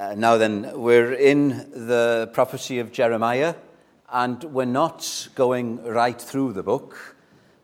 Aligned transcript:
Uh, 0.00 0.14
now 0.16 0.38
then, 0.38 0.66
we're 0.80 1.12
in 1.12 1.50
the 1.72 2.30
prophecy 2.32 2.78
of 2.78 2.90
Jeremiah, 2.90 3.54
and 4.10 4.42
we're 4.44 4.64
not 4.64 5.28
going 5.34 5.84
right 5.84 6.18
through 6.18 6.54
the 6.54 6.62
book, 6.62 7.16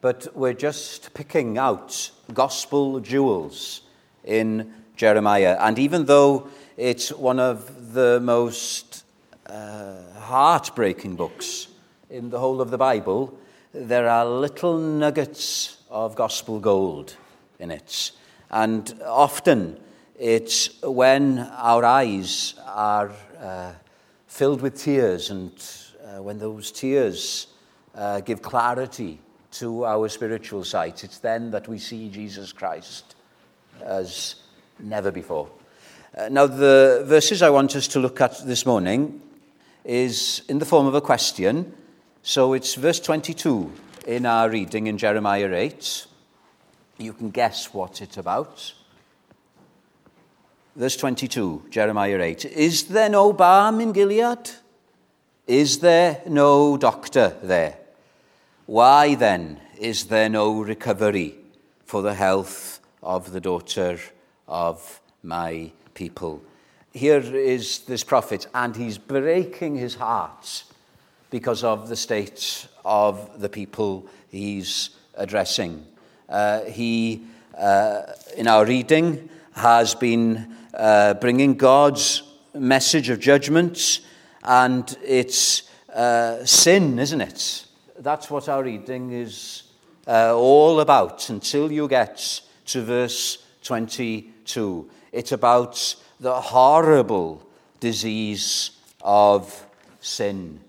but 0.03 0.29
we're 0.37 0.53
just 0.53 1.15
picking 1.15 1.57
out 1.57 2.11
gospel 2.35 3.01
jewels 3.01 3.81
in 4.23 4.71
Jeremiah. 4.97 5.57
And 5.59 5.79
even 5.79 6.05
though 6.05 6.49
it's 6.77 7.11
one 7.11 7.41
of 7.41 7.95
the 7.95 8.21
most 8.21 9.05
uh, 9.47 9.95
heartbreaking 10.19 11.17
books 11.17 11.69
in 12.11 12.29
the 12.29 12.39
whole 12.39 12.61
of 12.61 12.71
the 12.71 12.77
Bible, 12.77 13.33
there 13.73 14.11
are 14.11 14.27
little 14.27 14.77
nuggets 14.77 15.79
of 15.89 16.15
gospel 16.17 16.61
gold 16.61 17.17
in 17.59 17.71
it. 17.71 18.11
And 18.51 18.93
often, 19.07 19.81
it's 20.19 20.83
when 20.83 21.39
our 21.39 21.85
eyes 21.85 22.55
are 22.67 23.13
uh, 23.41 23.73
filled 24.27 24.63
with 24.63 24.81
tears 24.81 25.31
and 25.31 25.53
uh, 26.05 26.23
when 26.23 26.39
those 26.39 26.73
tears 26.73 27.49
uh, 27.95 28.21
give 28.21 28.41
clarity 28.43 29.19
to 29.53 29.85
our 29.85 30.09
spiritual 30.09 30.65
sight, 30.65 31.05
it's 31.05 31.19
then 31.19 31.51
that 31.51 31.69
we 31.69 31.79
see 31.79 32.09
Jesus 32.09 32.53
Christ 32.53 33.15
as 33.83 34.37
never 34.79 35.11
before. 35.11 35.49
Uh, 36.17 36.29
now, 36.31 36.47
the 36.47 37.03
verses 37.07 37.43
I 37.43 37.51
want 37.51 37.77
us 37.77 37.89
to 37.89 38.01
look 38.01 38.21
at 38.21 38.39
this 38.47 38.65
morning 38.65 39.21
is 39.85 40.43
in 40.49 40.59
the 40.59 40.65
form 40.65 40.87
of 40.87 40.95
a 40.95 41.01
question. 41.01 41.75
So 42.23 42.55
it's 42.55 42.75
verse 42.75 43.01
22 43.01 43.71
in 44.07 44.27
our 44.27 44.49
reading 44.49 44.87
in 44.87 44.99
Jeremiah 44.99 45.53
8. 45.53 46.07
You 46.99 47.13
can 47.13 47.31
guess 47.31 47.73
what 47.75 48.01
it's 48.01 48.17
about. 48.17 48.73
Verse 50.77 50.97
22, 50.99 51.69
Jeremiah 51.71 52.21
8. 52.21 52.45
Is 52.45 52.85
there 52.85 53.09
no 53.09 53.33
balm 53.33 53.81
in 53.81 53.93
Gilead? 53.93 54.51
Is 55.47 55.79
there 55.79 56.21
no 56.27 56.77
doctor 56.77 57.35
there? 57.43 57.79
Why 58.67 59.15
then 59.15 59.59
is 59.81 60.05
there 60.05 60.29
no 60.29 60.61
recovery 60.61 61.35
for 61.87 62.03
the 62.03 62.13
health 62.13 62.81
of 63.03 63.33
the 63.33 63.41
daughter 63.41 63.99
of 64.49 65.01
my 65.23 65.73
people? 65.95 66.43
Here 66.93 67.21
is 67.21 67.79
this 67.81 68.05
prophet, 68.05 68.47
and 68.55 68.77
he's 68.77 68.99
breaking 68.99 69.77
his 69.77 69.95
heart 69.95 70.65
because 71.31 71.65
of 71.65 71.89
the 71.89 71.97
state 71.97 72.69
of 72.85 73.41
the 73.41 73.49
people 73.49 74.07
he's 74.29 74.91
addressing. 75.15 75.87
Uh, 76.29 76.65
he, 76.65 77.23
uh, 77.57 78.03
in 78.37 78.47
our 78.47 78.67
reading, 78.67 79.31
has 79.57 79.95
been 79.95 80.55
uh, 80.75 81.15
bringing 81.15 81.55
God's 81.55 82.23
message 82.55 83.09
of 83.09 83.19
judgment, 83.19 84.01
and 84.43 84.97
it's 85.03 85.63
uh, 85.95 86.45
sin, 86.45 86.99
isn't 86.99 87.23
it? 87.23 87.65
That's 87.99 88.31
what 88.31 88.51
our 88.51 88.63
reading 88.63 89.13
is 89.13 89.63
uh, 90.07 90.37
all 90.37 90.81
about 90.81 91.31
until 91.31 91.73
you 91.73 91.89
get 91.89 92.43
to 92.67 92.83
verse 92.83 93.39
22. 93.63 94.91
It's 95.13 95.33
about 95.33 95.97
the 96.21 96.39
horrible 96.39 97.49
disease 97.81 98.73
of 99.01 99.67
sin. 100.01 100.61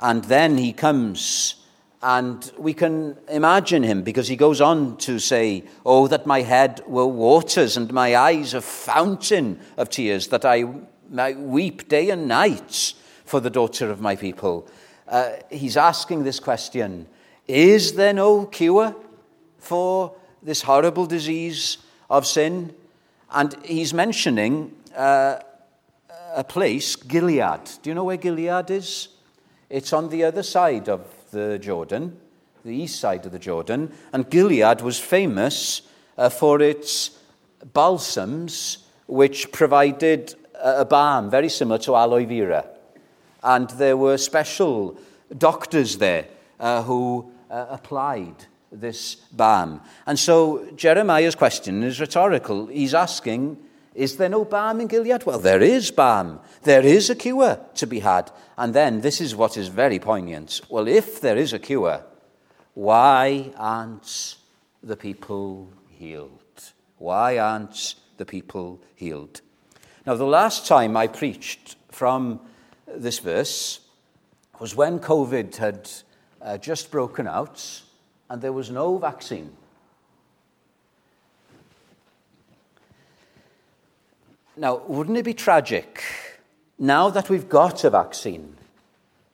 And 0.00 0.24
then 0.24 0.58
he 0.58 0.72
comes 0.72 1.61
and 2.02 2.50
we 2.58 2.74
can 2.74 3.16
imagine 3.28 3.84
him 3.84 4.02
because 4.02 4.26
he 4.26 4.34
goes 4.34 4.60
on 4.60 4.96
to 4.98 5.20
say, 5.20 5.62
Oh, 5.86 6.08
that 6.08 6.26
my 6.26 6.42
head 6.42 6.82
were 6.86 7.06
waters 7.06 7.76
and 7.76 7.92
my 7.92 8.16
eyes 8.16 8.54
a 8.54 8.60
fountain 8.60 9.60
of 9.76 9.88
tears, 9.88 10.28
that 10.28 10.44
I 10.44 10.64
might 11.08 11.38
weep 11.38 11.88
day 11.88 12.10
and 12.10 12.26
night 12.26 12.94
for 13.24 13.38
the 13.38 13.50
daughter 13.50 13.88
of 13.90 14.00
my 14.00 14.16
people. 14.16 14.66
Uh, 15.06 15.30
he's 15.50 15.76
asking 15.76 16.24
this 16.24 16.40
question 16.40 17.06
Is 17.46 17.92
there 17.92 18.12
no 18.12 18.46
cure 18.46 18.96
for 19.58 20.16
this 20.42 20.62
horrible 20.62 21.06
disease 21.06 21.78
of 22.10 22.26
sin? 22.26 22.74
And 23.30 23.56
he's 23.64 23.94
mentioning 23.94 24.74
uh, 24.96 25.38
a 26.34 26.42
place, 26.42 26.96
Gilead. 26.96 27.70
Do 27.80 27.90
you 27.90 27.94
know 27.94 28.04
where 28.04 28.16
Gilead 28.16 28.70
is? 28.70 29.08
It's 29.70 29.92
on 29.92 30.08
the 30.08 30.24
other 30.24 30.42
side 30.42 30.88
of 30.88 31.06
the 31.32 31.58
Jordan, 31.58 32.16
the 32.64 32.74
east 32.74 33.00
side 33.00 33.26
of 33.26 33.32
the 33.32 33.38
Jordan, 33.38 33.92
and 34.12 34.30
Gilead 34.30 34.80
was 34.82 34.98
famous 34.98 35.82
uh, 36.16 36.28
for 36.28 36.60
its 36.60 37.18
balsams, 37.72 38.78
which 39.06 39.50
provided 39.50 40.34
a 40.54 40.84
balm 40.84 41.30
very 41.30 41.48
similar 41.48 41.78
to 41.78 41.96
aloe 41.96 42.24
vera. 42.24 42.64
And 43.42 43.68
there 43.70 43.96
were 43.96 44.16
special 44.18 44.96
doctors 45.36 45.98
there 45.98 46.26
uh, 46.60 46.82
who 46.82 47.32
uh, 47.50 47.66
applied 47.70 48.36
this 48.70 49.16
balm. 49.32 49.80
And 50.06 50.18
so 50.18 50.66
Jeremiah's 50.76 51.34
question 51.34 51.82
is 51.82 52.00
rhetorical. 52.00 52.66
He's 52.66 52.94
asking, 52.94 53.58
Is 53.94 54.16
there 54.16 54.28
no 54.28 54.44
balm 54.44 54.80
in 54.80 54.86
Gilead? 54.88 55.24
Well, 55.24 55.38
there 55.38 55.60
is 55.60 55.90
balm. 55.90 56.40
There 56.62 56.82
is 56.82 57.10
a 57.10 57.14
cure 57.14 57.60
to 57.74 57.86
be 57.86 58.00
had. 58.00 58.30
And 58.56 58.72
then 58.72 59.00
this 59.00 59.20
is 59.20 59.36
what 59.36 59.56
is 59.56 59.68
very 59.68 59.98
poignant. 59.98 60.60
Well, 60.68 60.88
if 60.88 61.20
there 61.20 61.36
is 61.36 61.52
a 61.52 61.58
cure, 61.58 62.02
why 62.74 63.52
aren't 63.56 64.36
the 64.82 64.96
people 64.96 65.68
healed? 65.88 66.72
Why 66.98 67.38
aren't 67.38 67.96
the 68.16 68.24
people 68.24 68.80
healed? 68.94 69.40
Now, 70.06 70.14
the 70.14 70.24
last 70.24 70.66
time 70.66 70.96
I 70.96 71.06
preached 71.06 71.76
from 71.90 72.40
this 72.86 73.18
verse 73.18 73.80
was 74.58 74.74
when 74.74 74.98
COVID 74.98 75.56
had 75.56 75.90
uh, 76.40 76.58
just 76.58 76.90
broken 76.90 77.26
out 77.26 77.82
and 78.30 78.40
there 78.40 78.52
was 78.52 78.70
no 78.70 78.96
vaccine. 78.96 79.50
Now, 84.56 84.82
wouldn't 84.86 85.16
it 85.16 85.24
be 85.24 85.34
tragic 85.34 86.02
now 86.78 87.10
that 87.10 87.30
we've 87.30 87.48
got 87.48 87.84
a 87.84 87.90
vaccine, 87.90 88.56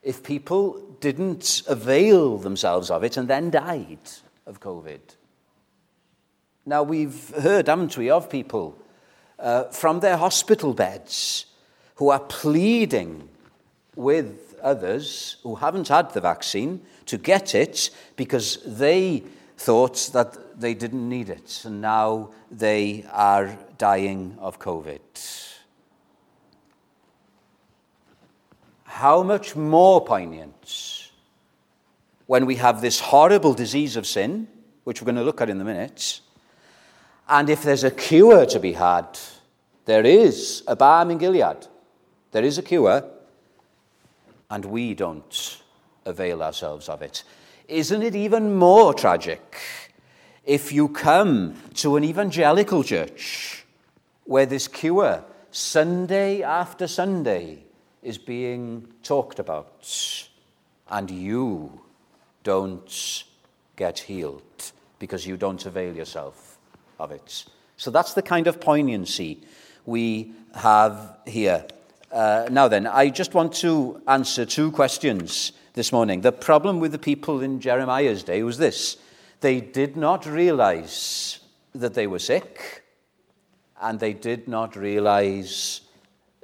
if 0.03 0.23
people 0.23 0.81
didn't 1.01 1.63
avail 1.67 2.39
themselves 2.39 2.91
of 2.91 3.05
it 3.05 3.17
and 3.17 3.29
then 3.29 3.51
died 3.51 3.99
of 4.47 4.61
COVID. 4.61 5.01
Now, 6.67 6.83
we've 6.83 7.31
heard, 7.31 7.69
haven't 7.69 7.97
we, 7.97 8.11
of 8.11 8.29
people 8.29 8.77
uh, 9.39 9.65
from 9.65 10.01
their 10.01 10.17
hospital 10.17 10.75
beds 10.75 11.47
who 11.97 12.11
are 12.11 12.21
pleading 12.21 13.29
with 13.97 14.59
others 14.63 15.37
who 15.43 15.55
haven't 15.57 15.89
had 15.89 16.13
the 16.13 16.21
vaccine 16.21 16.83
to 17.07 17.17
get 17.17 17.55
it 17.55 17.91
because 18.17 18.59
they 18.67 19.23
thought 19.59 20.11
that 20.15 20.59
they 20.59 20.73
didn't 20.73 21.07
need 21.07 21.29
it, 21.29 21.63
and 21.65 21.81
now 21.81 22.31
they 22.51 23.05
are 23.13 23.59
dying 23.77 24.37
of 24.41 24.59
COVID. 24.59 25.01
how 28.99 29.23
much 29.23 29.55
more 29.55 30.05
poignant 30.05 31.11
when 32.27 32.45
we 32.47 32.57
have 32.57 32.81
this 32.81 32.99
horrible 32.99 33.55
disease 33.55 33.95
of 33.95 34.05
sin, 34.05 34.49
which 34.83 35.01
we're 35.01 35.07
going 35.07 35.15
to 35.15 35.23
look 35.23 35.41
at 35.41 35.49
in 35.49 35.61
a 35.61 35.65
minute, 35.65 36.21
and 37.29 37.49
if 37.49 37.63
there's 37.63 37.85
a 37.85 37.93
cure 37.93 38.45
to 38.45 38.59
be 38.59 38.73
had, 38.73 39.07
there 39.85 40.05
is 40.05 40.65
a 40.67 40.75
balm 40.75 41.13
in 41.13 41.19
Gilead. 41.19 41.69
There 42.33 42.43
is 42.43 42.59
a 42.59 42.63
cure, 42.63 43.05
and 44.51 44.65
we 44.65 44.95
don't 44.95 45.63
avail 46.05 46.43
ourselves 46.43 46.89
of 46.89 47.01
it. 47.01 47.23
Isn't 47.69 48.03
it 48.03 48.15
even 48.15 48.55
more 48.55 48.95
tragic 48.95 49.59
if 50.47 50.73
you 50.73 50.89
come 50.89 51.55
to 51.75 51.97
an 51.97 52.05
evangelical 52.05 52.83
church 52.83 53.67
where 54.25 54.47
this 54.47 54.67
cure, 54.67 55.23
Sunday 55.51 56.43
after 56.43 56.87
Sunday, 56.87 57.65
is 58.03 58.17
being 58.17 58.89
talked 59.03 59.39
about, 59.39 59.87
and 60.89 61.11
you 61.11 61.83
don't 62.43 63.25
get 63.77 63.99
healed 63.99 64.73
because 64.99 65.27
you 65.27 65.37
don't 65.37 65.67
avail 65.67 65.95
yourself 65.95 66.57
of 66.99 67.11
it. 67.11 67.45
So 67.77 67.91
that's 67.91 68.15
the 68.15 68.23
kind 68.23 68.47
of 68.47 68.63
poignancy 68.63 69.43
we 69.85 70.33
have 70.55 71.19
here. 71.27 71.67
Uh, 72.11 72.49
now, 72.51 72.67
then, 72.67 72.87
I 72.87 73.11
just 73.11 73.35
want 73.35 73.53
to 73.57 74.01
answer 74.09 74.47
two 74.47 74.71
questions 74.71 75.53
this 75.79 75.93
morning. 75.93 76.23
The 76.23 76.33
problem 76.33 76.81
with 76.81 76.91
the 76.91 76.99
people 76.99 77.41
in 77.41 77.61
Jeremiah's 77.61 78.25
day 78.25 78.43
was 78.43 78.59
this 78.59 78.97
they 79.41 79.61
did 79.61 79.97
not 79.97 80.27
realize 80.27 81.39
that 81.73 81.95
they 81.95 82.09
were 82.09 82.19
sick, 82.19 82.83
and 83.81 84.01
they 84.01 84.13
did 84.13 84.49
not 84.49 84.75
realize 84.75 85.83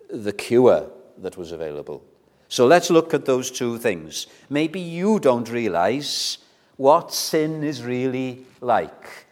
the 0.09 0.33
cure 0.33 0.89
that 1.19 1.37
was 1.37 1.51
available. 1.51 2.05
So 2.49 2.65
let's 2.67 2.91
look 2.91 3.13
at 3.13 3.25
those 3.25 3.51
two 3.51 3.77
things. 3.79 4.29
Maybe 4.49 4.79
you 4.79 5.19
don't 5.19 5.51
realize 5.51 6.39
what 6.77 7.13
sin 7.13 7.65
is 7.65 7.83
really 7.83 8.47
like. 8.61 9.27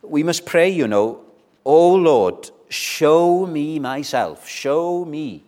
We 0.00 0.22
must 0.22 0.46
pray, 0.46 0.70
you 0.70 0.88
know, 0.88 1.20
Oh 1.66 1.94
Lord, 1.94 2.50
show 2.70 3.46
me 3.46 3.78
myself, 3.78 4.48
show 4.48 5.04
me 5.04 5.44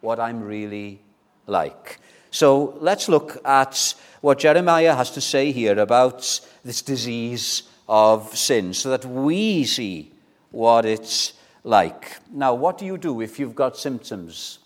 what 0.00 0.20
I'm 0.20 0.40
really 0.40 1.00
like. 1.48 1.98
So 2.30 2.76
let's 2.80 3.08
look 3.08 3.38
at 3.44 3.94
what 4.20 4.38
Jeremiah 4.38 4.94
has 4.94 5.10
to 5.12 5.20
say 5.20 5.50
here 5.50 5.78
about 5.78 6.40
this 6.64 6.82
disease 6.82 7.64
of 7.88 8.36
sin 8.36 8.72
so 8.72 8.90
that 8.90 9.04
we 9.04 9.64
see 9.64 10.12
what 10.52 10.84
it's 10.84 11.32
like. 11.64 12.18
Now, 12.30 12.54
what 12.54 12.78
do 12.78 12.86
you 12.86 12.98
do 12.98 13.20
if 13.20 13.38
you've 13.38 13.56
got 13.56 13.76
symptoms? 13.76 14.60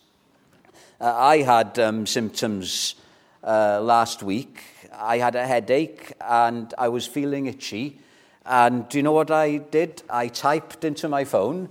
Uh, 1.01 1.15
I 1.15 1.39
had 1.39 1.79
um, 1.79 2.07
symptoms 2.07 2.97
uh, 3.43 3.81
last 3.83 4.23
week. 4.23 4.63
I 4.93 5.19
had 5.19 5.35
a 5.35 5.47
headache 5.47 6.13
and 6.21 6.73
I 6.77 6.89
was 6.89 7.07
feeling 7.07 7.47
itchy. 7.47 7.99
And 8.45 8.87
do 8.91 8.99
you 8.99 9.03
know 9.03 9.13
what 9.13 9.31
I 9.31 9.57
did? 9.57 10.03
I 10.11 10.29
typed 10.29 10.85
into 10.85 11.09
my 11.09 11.25
phone 11.25 11.71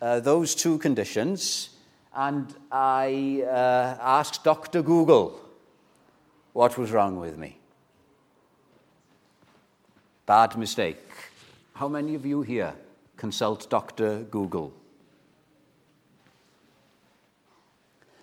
uh, 0.00 0.20
those 0.20 0.54
two 0.54 0.78
conditions 0.78 1.70
and 2.16 2.54
I 2.72 3.44
uh, 3.46 3.98
asked 4.00 4.42
Dr. 4.42 4.82
Google 4.82 5.38
what 6.54 6.78
was 6.78 6.90
wrong 6.90 7.20
with 7.20 7.36
me. 7.36 7.58
Bad 10.24 10.56
mistake. 10.56 10.98
How 11.74 11.88
many 11.88 12.14
of 12.14 12.24
you 12.24 12.40
here 12.40 12.72
consult 13.18 13.68
Dr. 13.68 14.20
Google? 14.30 14.72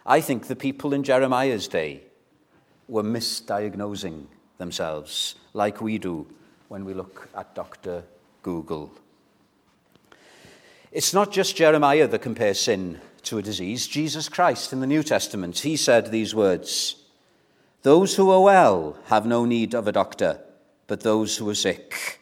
I 0.05 0.19
think 0.19 0.47
the 0.47 0.55
people 0.55 0.93
in 0.93 1.03
Jeremiah's 1.03 1.67
day 1.67 2.01
were 2.87 3.03
misdiagnosing 3.03 4.25
themselves 4.57 5.35
like 5.53 5.81
we 5.81 5.99
do 5.99 6.27
when 6.67 6.83
we 6.83 6.95
look 6.95 7.29
at 7.37 7.53
Dr. 7.53 8.03
Google. 8.41 8.91
It's 10.91 11.13
not 11.13 11.31
just 11.31 11.55
Jeremiah 11.55 12.07
that 12.07 12.21
compares 12.23 12.59
sin 12.59 12.99
to 13.23 13.37
a 13.37 13.41
disease. 13.41 13.87
Jesus 13.87 14.29
Christ 14.29 14.73
in 14.73 14.79
the 14.79 14.87
New 14.87 15.03
Testament, 15.03 15.59
he 15.59 15.75
said 15.75 16.07
these 16.11 16.35
words 16.35 16.95
Those 17.81 18.15
who 18.15 18.29
are 18.29 18.41
well 18.41 18.97
have 19.05 19.25
no 19.25 19.45
need 19.45 19.73
of 19.73 19.87
a 19.87 19.91
doctor, 19.91 20.39
but 20.87 21.01
those 21.01 21.37
who 21.37 21.49
are 21.49 21.55
sick. 21.55 22.19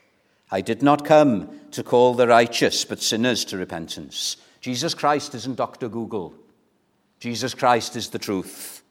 I 0.51 0.62
did 0.62 0.81
not 0.81 1.06
come 1.06 1.50
to 1.71 1.83
call 1.83 2.13
the 2.13 2.27
righteous, 2.27 2.83
but 2.83 3.01
sinners 3.01 3.45
to 3.45 3.57
repentance. 3.57 4.38
Jesus 4.59 4.94
Christ 4.94 5.33
isn't 5.33 5.56
Dr. 5.56 5.89
Google. 5.89 6.33
Jesus 7.19 7.53
Christ 7.53 7.95
is 7.95 8.09
the 8.09 8.19
truth. 8.19 8.83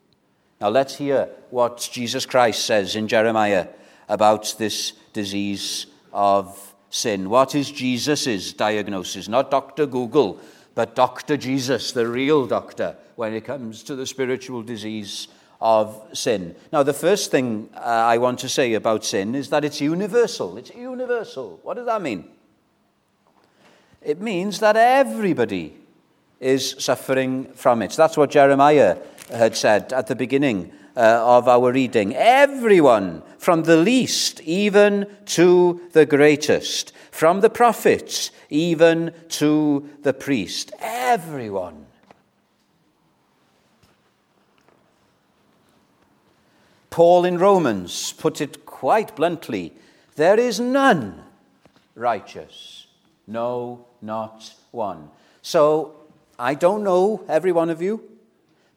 Now 0.61 0.69
let's 0.69 0.97
hear 0.97 1.29
what 1.51 1.89
Jesus 1.93 2.27
Christ 2.27 2.65
says 2.65 2.97
in 2.97 3.09
Jeremiah 3.09 3.69
about 4.09 4.55
this 4.59 4.93
disease 5.13 5.87
of 6.13 6.75
sin. 6.91 7.31
What 7.31 7.55
is 7.55 7.71
Jesus' 7.71 8.53
diagnosis? 8.53 9.29
Not 9.29 9.51
Dr. 9.51 9.87
Google, 9.87 10.41
but 10.75 10.95
Dr. 10.95 11.37
Jesus, 11.37 11.93
the 11.93 12.07
real 12.07 12.47
doctor, 12.47 12.97
when 13.17 13.35
it 13.35 13.45
comes 13.45 13.83
to 13.85 13.97
the 13.97 14.07
spiritual 14.07 14.63
disease 14.63 15.29
of 15.61 16.09
sin. 16.13 16.55
Now, 16.73 16.83
the 16.83 16.95
first 16.95 17.31
thing 17.31 17.69
uh, 17.75 17.81
I 17.81 18.19
want 18.19 18.39
to 18.41 18.49
say 18.49 18.75
about 18.75 19.05
sin 19.05 19.35
is 19.35 19.51
that 19.51 19.65
it's 19.65 19.81
universal. 19.81 20.57
It's 20.57 20.75
universal. 20.75 21.61
What 21.63 21.75
does 21.75 21.87
that 21.87 22.01
mean? 22.01 22.29
It 24.01 24.21
means 24.21 24.61
that 24.61 24.77
everybody 24.77 25.77
is 26.41 26.77
suffering 26.79 27.53
from 27.53 27.83
it. 27.83 27.93
That's 27.93 28.17
what 28.17 28.31
Jeremiah 28.31 28.97
had 29.31 29.55
said 29.55 29.93
at 29.93 30.07
the 30.07 30.17
beginning 30.17 30.73
uh, 30.97 31.01
of 31.01 31.49
our 31.49 31.73
reading. 31.73 32.15
Everyone, 32.15 33.23
from 33.39 33.63
the 33.63 33.77
least 33.77 34.41
even 34.43 35.07
to 35.27 35.81
the 35.93 36.07
greatest, 36.07 36.93
from 37.11 37.41
the 37.41 37.51
prophets 37.51 38.31
even 38.49 39.13
to 39.29 39.89
the 40.03 40.13
priest, 40.13 40.73
everyone. 40.81 41.87
Paul 46.91 47.25
in 47.25 47.39
Romans 47.39 48.13
put 48.15 48.41
it 48.41 48.67
quite 48.67 49.15
bluntly 49.15 49.73
there 50.17 50.39
is 50.39 50.61
none 50.61 51.23
righteous, 51.95 52.87
no, 53.27 53.87
not 54.03 54.55
one. 54.71 55.11
So 55.41 55.95
I 56.39 56.55
don't 56.55 56.83
know 56.83 57.25
every 57.29 57.53
one 57.53 57.71
of 57.71 57.81
you, 57.81 58.10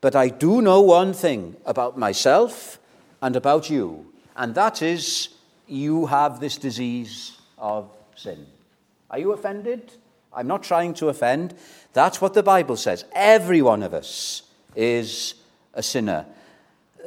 but 0.03 0.17
I 0.17 0.27
do 0.27 0.61
know 0.61 0.81
one 0.81 1.13
thing 1.13 1.55
about 1.65 1.97
myself 1.97 2.77
and 3.21 3.37
about 3.37 3.69
you, 3.69 4.11
and 4.35 4.53
that 4.53 4.81
is 4.81 5.29
you 5.65 6.07
have 6.07 6.41
this 6.41 6.57
disease 6.57 7.37
of 7.57 7.89
sin. 8.13 8.45
Are 9.09 9.17
you 9.17 9.31
offended? 9.31 9.93
I'm 10.33 10.47
not 10.47 10.61
trying 10.61 10.93
to 10.95 11.07
offend. 11.07 11.55
That's 11.93 12.19
what 12.19 12.33
the 12.33 12.43
Bible 12.43 12.75
says. 12.75 13.05
Every 13.13 13.61
one 13.61 13.81
of 13.81 13.93
us 13.93 14.41
is 14.75 15.35
a 15.73 15.81
sinner. 15.81 16.25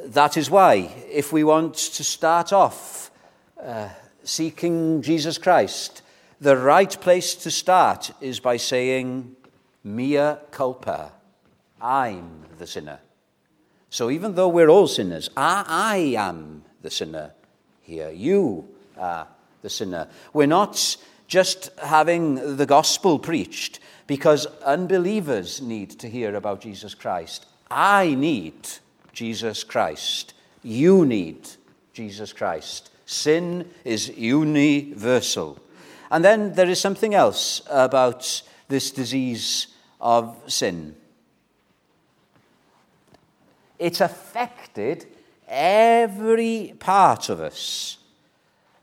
That 0.05 0.35
is 0.35 0.49
why, 0.49 0.91
if 1.07 1.31
we 1.31 1.43
want 1.43 1.75
to 1.75 2.03
start 2.03 2.51
off 2.51 3.11
uh, 3.61 3.89
seeking 4.23 5.03
Jesus 5.03 5.37
Christ, 5.37 6.01
the 6.41 6.57
right 6.57 6.99
place 6.99 7.35
to 7.35 7.51
start 7.51 8.09
is 8.21 8.39
by 8.39 8.57
saying, 8.57 9.35
Mea 9.83 10.37
culpa. 10.49 11.11
I'm 11.81 12.45
the 12.57 12.67
sinner. 12.67 12.99
So 13.89 14.09
even 14.09 14.35
though 14.35 14.49
we're 14.49 14.69
all 14.69 14.87
sinners, 14.87 15.29
I, 15.37 15.63
I 15.67 15.97
am 16.17 16.63
the 16.81 16.89
sinner 16.89 17.31
here. 17.81 18.09
You 18.09 18.67
are 18.97 19.27
the 19.61 19.69
sinner. 19.69 20.07
We're 20.33 20.47
not 20.47 20.97
just 21.27 21.69
having 21.79 22.57
the 22.57 22.65
gospel 22.65 23.19
preached 23.19 23.79
because 24.07 24.45
unbelievers 24.63 25.61
need 25.61 25.91
to 25.99 26.09
hear 26.09 26.35
about 26.35 26.61
Jesus 26.61 26.95
Christ. 26.95 27.45
I 27.69 28.15
need 28.15 28.67
Jesus 29.13 29.63
Christ. 29.63 30.33
You 30.63 31.05
need 31.05 31.49
Jesus 31.93 32.33
Christ. 32.33 32.89
Sin 33.05 33.69
is 33.83 34.09
universal. 34.09 35.59
And 36.11 36.23
then 36.23 36.53
there 36.53 36.69
is 36.69 36.79
something 36.79 37.13
else 37.13 37.61
about 37.69 38.41
this 38.67 38.91
disease 38.91 39.67
of 39.99 40.37
sin. 40.47 40.95
It 43.79 44.01
affected 44.01 45.05
every 45.47 46.73
part 46.79 47.29
of 47.29 47.39
us. 47.39 47.97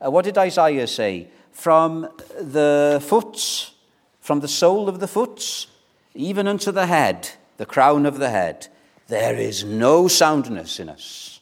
Uh, 0.03 0.11
what 0.11 0.25
did 0.25 0.37
Isaiah 0.37 0.87
say? 0.87 1.27
From 1.51 2.09
the 2.39 3.01
foot, 3.05 3.71
from 4.19 4.41
the 4.41 4.47
sole 4.47 4.89
of 4.89 4.99
the 4.99 5.07
foot, 5.07 5.67
even 6.13 6.47
unto 6.47 6.71
the 6.71 6.85
head, 6.85 7.31
the 7.57 7.65
crown 7.65 8.05
of 8.05 8.19
the 8.19 8.29
head, 8.29 8.67
there 9.07 9.35
is 9.35 9.63
no 9.63 10.07
soundness 10.07 10.79
in 10.79 10.89
us. 10.89 11.39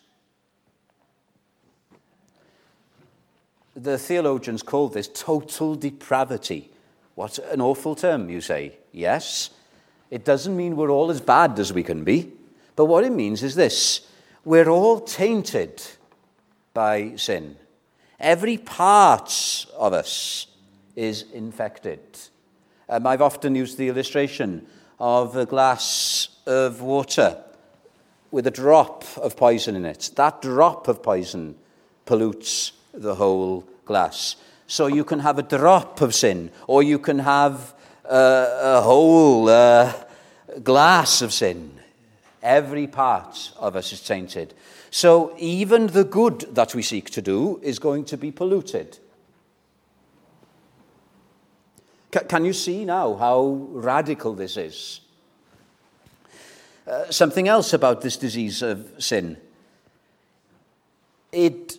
The 3.75 3.97
theologians 3.97 4.61
call 4.61 4.89
this 4.89 5.07
total 5.07 5.75
depravity. 5.75 6.69
What 7.15 7.39
an 7.51 7.61
awful 7.61 7.95
term, 7.95 8.29
you 8.29 8.41
say. 8.41 8.77
Yes, 8.91 9.49
it 10.11 10.25
doesn't 10.25 10.55
mean 10.55 10.75
we're 10.75 10.91
all 10.91 11.09
as 11.09 11.21
bad 11.21 11.57
as 11.57 11.73
we 11.73 11.81
can 11.81 12.03
be. 12.03 12.33
But 12.75 12.85
what 12.85 13.03
it 13.03 13.11
means 13.11 13.43
is 13.43 13.55
this 13.55 14.07
we're 14.45 14.69
all 14.69 14.99
tainted 14.99 15.81
by 16.73 17.15
sin. 17.15 17.55
Every 18.19 18.57
part 18.57 19.65
of 19.77 19.93
us 19.93 20.47
is 20.95 21.23
infected. 21.33 21.99
Um, 22.89 23.07
I've 23.07 23.21
often 23.21 23.55
used 23.55 23.77
the 23.77 23.89
illustration 23.89 24.65
of 24.99 25.35
a 25.35 25.45
glass 25.45 26.29
of 26.45 26.81
water 26.81 27.41
with 28.31 28.47
a 28.47 28.51
drop 28.51 29.05
of 29.17 29.37
poison 29.37 29.75
in 29.75 29.85
it. 29.85 30.11
That 30.15 30.41
drop 30.41 30.87
of 30.87 31.03
poison 31.03 31.55
pollutes 32.05 32.73
the 32.93 33.15
whole 33.15 33.67
glass. 33.85 34.35
So 34.67 34.87
you 34.87 35.03
can 35.03 35.19
have 35.19 35.37
a 35.39 35.43
drop 35.43 36.01
of 36.01 36.15
sin, 36.15 36.51
or 36.67 36.83
you 36.83 36.99
can 36.99 37.19
have 37.19 37.73
uh, 38.05 38.77
a 38.77 38.81
whole 38.81 39.49
uh, 39.49 39.93
glass 40.63 41.21
of 41.21 41.33
sin. 41.33 41.79
Every 42.43 42.87
part 42.87 43.53
of 43.57 43.77
us 43.77 43.93
is 43.93 44.01
tainted. 44.01 44.53
So 44.91 45.33
even 45.39 45.87
the 45.87 46.03
good 46.03 46.41
that 46.53 46.75
we 46.75 46.81
seek 46.81 47.09
to 47.11 47.21
do 47.21 47.59
is 47.63 47.79
going 47.79 48.03
to 48.05 48.17
be 48.17 48.31
polluted. 48.31 48.99
C- 52.13 52.25
can 52.27 52.43
you 52.43 52.51
see 52.51 52.83
now 52.83 53.15
how 53.15 53.67
radical 53.71 54.33
this 54.33 54.57
is? 54.57 54.99
Uh, 56.85 57.09
something 57.09 57.47
else 57.47 57.71
about 57.71 58.01
this 58.01 58.17
disease 58.17 58.61
of 58.61 58.91
sin. 58.99 59.37
It 61.31 61.77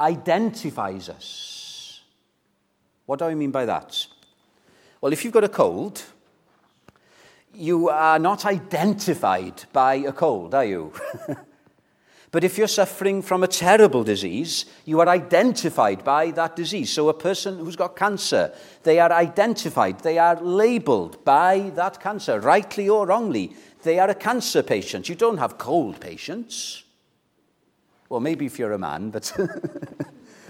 identifies 0.00 1.08
us. 1.08 2.00
What 3.06 3.20
do 3.20 3.26
I 3.26 3.34
mean 3.34 3.52
by 3.52 3.64
that? 3.64 4.06
Well, 5.00 5.12
if 5.12 5.24
you've 5.24 5.32
got 5.32 5.44
a 5.44 5.48
cold, 5.48 6.02
you 7.58 7.88
are 7.88 8.18
not 8.18 8.46
identified 8.46 9.64
by 9.72 9.94
a 9.94 10.12
cold, 10.12 10.54
are 10.54 10.64
you? 10.64 10.92
But 12.30 12.44
if 12.44 12.58
you're 12.58 12.68
suffering 12.68 13.22
from 13.22 13.42
a 13.42 13.48
terrible 13.48 14.04
disease, 14.04 14.66
you 14.84 15.00
are 15.00 15.08
identified 15.08 16.04
by 16.04 16.30
that 16.32 16.56
disease. 16.56 16.92
So 16.92 17.08
a 17.08 17.14
person 17.14 17.58
who's 17.58 17.76
got 17.76 17.96
cancer, 17.96 18.52
they 18.82 19.00
are 19.00 19.10
identified, 19.10 20.00
they 20.00 20.18
are 20.18 20.38
labeled 20.40 21.24
by 21.24 21.72
that 21.74 22.00
cancer, 22.00 22.38
rightly 22.38 22.88
or 22.88 23.06
wrongly. 23.06 23.56
They 23.82 23.98
are 23.98 24.10
a 24.10 24.14
cancer 24.14 24.62
patient. 24.62 25.08
You 25.08 25.14
don't 25.14 25.38
have 25.38 25.56
cold 25.56 26.00
patients. 26.00 26.84
Well, 28.10 28.20
maybe 28.20 28.44
if 28.44 28.58
you're 28.58 28.72
a 28.72 28.78
man, 28.78 29.10
but. 29.10 29.32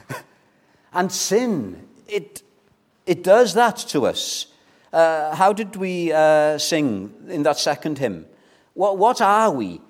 and 0.92 1.12
sin, 1.12 1.86
it, 2.08 2.42
it 3.06 3.22
does 3.22 3.54
that 3.54 3.76
to 3.88 4.06
us. 4.06 4.46
Uh, 4.92 5.34
how 5.34 5.52
did 5.52 5.76
we 5.76 6.12
uh, 6.12 6.58
sing 6.58 7.12
in 7.28 7.42
that 7.42 7.58
second 7.58 7.98
hymn? 7.98 8.26
What, 8.74 8.98
what 8.98 9.20
are 9.20 9.50
we? 9.50 9.80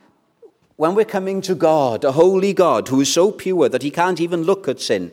when 0.78 0.94
we're 0.94 1.04
coming 1.04 1.40
to 1.40 1.56
God, 1.56 2.04
a 2.04 2.12
holy 2.12 2.52
God 2.54 2.86
who 2.86 3.00
is 3.00 3.12
so 3.12 3.32
pure 3.32 3.68
that 3.68 3.82
he 3.82 3.90
can't 3.90 4.20
even 4.20 4.44
look 4.44 4.68
at 4.68 4.80
sin, 4.80 5.10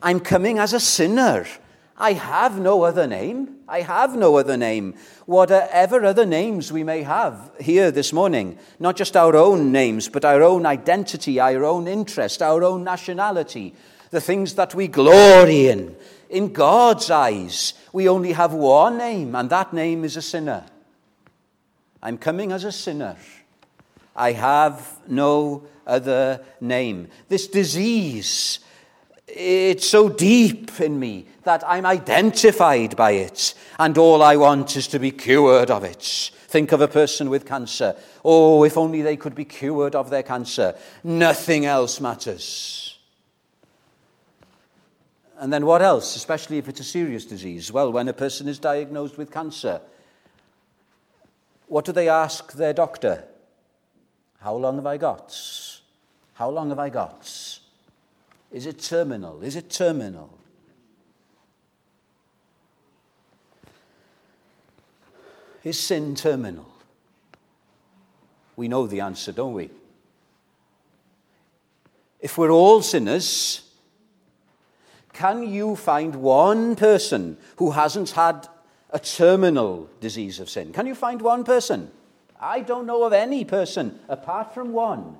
I'm 0.00 0.20
coming 0.20 0.60
as 0.60 0.72
a 0.72 0.78
sinner. 0.78 1.48
I 1.96 2.12
have 2.12 2.60
no 2.60 2.84
other 2.84 3.08
name. 3.08 3.56
I 3.66 3.80
have 3.80 4.16
no 4.16 4.36
other 4.36 4.56
name. 4.56 4.94
Whatever 5.26 6.04
other 6.04 6.24
names 6.24 6.70
we 6.70 6.84
may 6.84 7.02
have 7.02 7.50
here 7.58 7.90
this 7.90 8.12
morning, 8.12 8.56
not 8.78 8.94
just 8.94 9.16
our 9.16 9.34
own 9.34 9.72
names, 9.72 10.08
but 10.08 10.24
our 10.24 10.44
own 10.44 10.64
identity, 10.64 11.40
our 11.40 11.64
own 11.64 11.88
interest, 11.88 12.40
our 12.40 12.62
own 12.62 12.84
nationality, 12.84 13.74
the 14.10 14.20
things 14.20 14.54
that 14.54 14.76
we 14.76 14.86
glory 14.86 15.66
in. 15.70 15.96
In 16.30 16.52
God's 16.52 17.10
eyes, 17.10 17.74
we 17.92 18.08
only 18.08 18.32
have 18.32 18.52
one 18.52 18.98
name, 18.98 19.34
and 19.34 19.50
that 19.50 19.72
name 19.72 20.04
is 20.04 20.16
a 20.16 20.22
sinner. 20.22 20.64
I'm 22.00 22.18
coming 22.18 22.52
as 22.52 22.62
a 22.62 22.72
sinner. 22.72 23.16
I 24.14 24.32
have 24.32 24.98
no 25.08 25.64
other 25.86 26.40
name. 26.60 27.08
This 27.28 27.48
disease, 27.48 28.60
it's 29.26 29.88
so 29.88 30.08
deep 30.08 30.80
in 30.80 31.00
me 31.00 31.26
that 31.42 31.64
I'm 31.66 31.84
identified 31.84 32.96
by 32.96 33.12
it, 33.12 33.54
and 33.78 33.98
all 33.98 34.22
I 34.22 34.36
want 34.36 34.76
is 34.76 34.86
to 34.88 35.00
be 35.00 35.10
cured 35.10 35.70
of 35.70 35.82
it. 35.82 36.30
Think 36.46 36.70
of 36.70 36.80
a 36.80 36.88
person 36.88 37.28
with 37.28 37.44
cancer. 37.44 37.96
Oh, 38.24 38.62
if 38.64 38.76
only 38.76 39.02
they 39.02 39.16
could 39.16 39.34
be 39.34 39.44
cured 39.44 39.96
of 39.96 40.10
their 40.10 40.22
cancer. 40.22 40.76
Nothing 41.02 41.66
else 41.66 42.00
matters. 42.00 42.89
And 45.40 45.50
then 45.50 45.64
what 45.64 45.80
else, 45.80 46.16
especially 46.16 46.58
if 46.58 46.68
it's 46.68 46.80
a 46.80 46.84
serious 46.84 47.24
disease? 47.24 47.72
Well, 47.72 47.90
when 47.90 48.06
a 48.08 48.12
person 48.12 48.46
is 48.46 48.58
diagnosed 48.58 49.16
with 49.16 49.32
cancer, 49.32 49.80
what 51.66 51.86
do 51.86 51.92
they 51.92 52.10
ask 52.10 52.52
their 52.52 52.74
doctor? 52.74 53.24
How 54.40 54.54
long 54.54 54.76
have 54.76 54.84
I 54.84 54.98
got? 54.98 55.34
How 56.34 56.50
long 56.50 56.68
have 56.68 56.78
I 56.78 56.90
got? 56.90 57.58
Is 58.52 58.66
it 58.66 58.80
terminal? 58.80 59.40
Is 59.40 59.56
it 59.56 59.70
terminal? 59.70 60.38
Is 65.64 65.80
sin 65.80 66.14
terminal? 66.14 66.70
We 68.56 68.68
know 68.68 68.86
the 68.86 69.00
answer, 69.00 69.32
don't 69.32 69.54
we? 69.54 69.70
If 72.20 72.36
we're 72.36 72.50
all 72.50 72.82
sinners, 72.82 73.69
can 75.20 75.46
you 75.46 75.76
find 75.76 76.14
one 76.14 76.74
person 76.74 77.36
who 77.56 77.72
hasn't 77.72 78.12
had 78.12 78.48
a 78.88 78.98
terminal 78.98 79.86
disease 80.00 80.40
of 80.40 80.48
sin? 80.48 80.72
Can 80.72 80.86
you 80.86 80.94
find 80.94 81.20
one 81.20 81.44
person? 81.44 81.90
I 82.40 82.60
don't 82.60 82.86
know 82.86 83.04
of 83.04 83.12
any 83.12 83.44
person, 83.44 84.00
apart 84.08 84.54
from 84.54 84.72
one, 84.72 85.18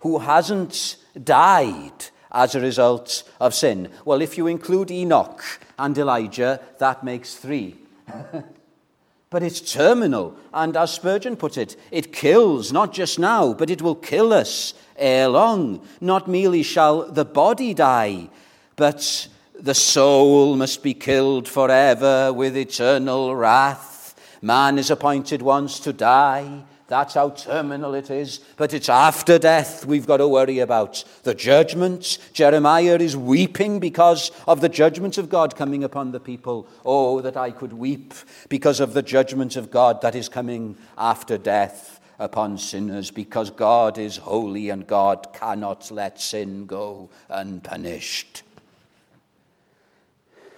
who 0.00 0.18
hasn't 0.18 0.96
died 1.22 2.06
as 2.32 2.56
a 2.56 2.60
result 2.60 3.22
of 3.38 3.54
sin. 3.54 3.88
Well, 4.04 4.20
if 4.20 4.36
you 4.36 4.48
include 4.48 4.90
Enoch 4.90 5.44
and 5.78 5.96
Elijah, 5.96 6.58
that 6.78 7.04
makes 7.04 7.36
three. 7.36 7.76
but 9.30 9.44
it's 9.44 9.60
terminal, 9.60 10.34
and 10.52 10.76
as 10.76 10.92
Spurgeon 10.92 11.36
put 11.36 11.56
it, 11.56 11.76
it 11.92 12.12
kills 12.12 12.72
not 12.72 12.92
just 12.92 13.20
now, 13.20 13.52
but 13.52 13.70
it 13.70 13.80
will 13.80 13.94
kill 13.94 14.32
us 14.32 14.74
ere 14.96 15.28
long. 15.28 15.86
Not 16.00 16.26
merely 16.26 16.64
shall 16.64 17.12
the 17.12 17.24
body 17.24 17.74
die, 17.74 18.28
but 18.76 19.28
the 19.58 19.74
soul 19.74 20.56
must 20.56 20.82
be 20.82 20.94
killed 20.94 21.48
forever 21.48 22.32
with 22.32 22.56
eternal 22.56 23.34
wrath. 23.34 24.14
Man 24.42 24.78
is 24.78 24.90
appointed 24.90 25.40
once 25.40 25.78
to 25.80 25.92
die. 25.92 26.64
That's 26.88 27.14
how 27.14 27.30
terminal 27.30 27.94
it 27.94 28.10
is. 28.10 28.40
But 28.56 28.74
it's 28.74 28.88
after 28.88 29.38
death 29.38 29.86
we've 29.86 30.06
got 30.06 30.18
to 30.18 30.28
worry 30.28 30.58
about 30.58 31.04
the 31.22 31.34
judgment. 31.34 32.18
Jeremiah 32.34 32.98
is 32.98 33.16
weeping 33.16 33.78
because 33.78 34.30
of 34.46 34.60
the 34.60 34.68
judgment 34.68 35.16
of 35.16 35.30
God 35.30 35.56
coming 35.56 35.84
upon 35.84 36.12
the 36.12 36.20
people. 36.20 36.66
Oh, 36.84 37.20
that 37.20 37.36
I 37.36 37.50
could 37.50 37.72
weep 37.72 38.12
because 38.48 38.80
of 38.80 38.92
the 38.92 39.02
judgment 39.02 39.56
of 39.56 39.70
God 39.70 40.02
that 40.02 40.14
is 40.14 40.28
coming 40.28 40.76
after 40.98 41.38
death 41.38 42.00
upon 42.18 42.58
sinners, 42.58 43.10
because 43.10 43.50
God 43.50 43.96
is 43.96 44.18
holy 44.18 44.68
and 44.68 44.86
God 44.86 45.32
cannot 45.32 45.90
let 45.90 46.20
sin 46.20 46.66
go 46.66 47.10
unpunished. 47.28 48.42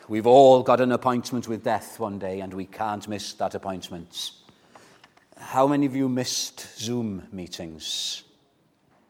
We've 0.06 0.26
all 0.26 0.62
got 0.62 0.82
an 0.82 0.92
appointment 0.92 1.48
with 1.48 1.64
death 1.64 1.98
one 1.98 2.18
day, 2.18 2.40
and 2.40 2.52
we 2.52 2.66
can't 2.66 3.08
miss 3.08 3.32
that 3.34 3.54
appointment. 3.54 4.32
How 5.38 5.66
many 5.66 5.86
of 5.86 5.96
you 5.96 6.10
missed 6.10 6.78
Zoom 6.78 7.26
meetings? 7.32 8.22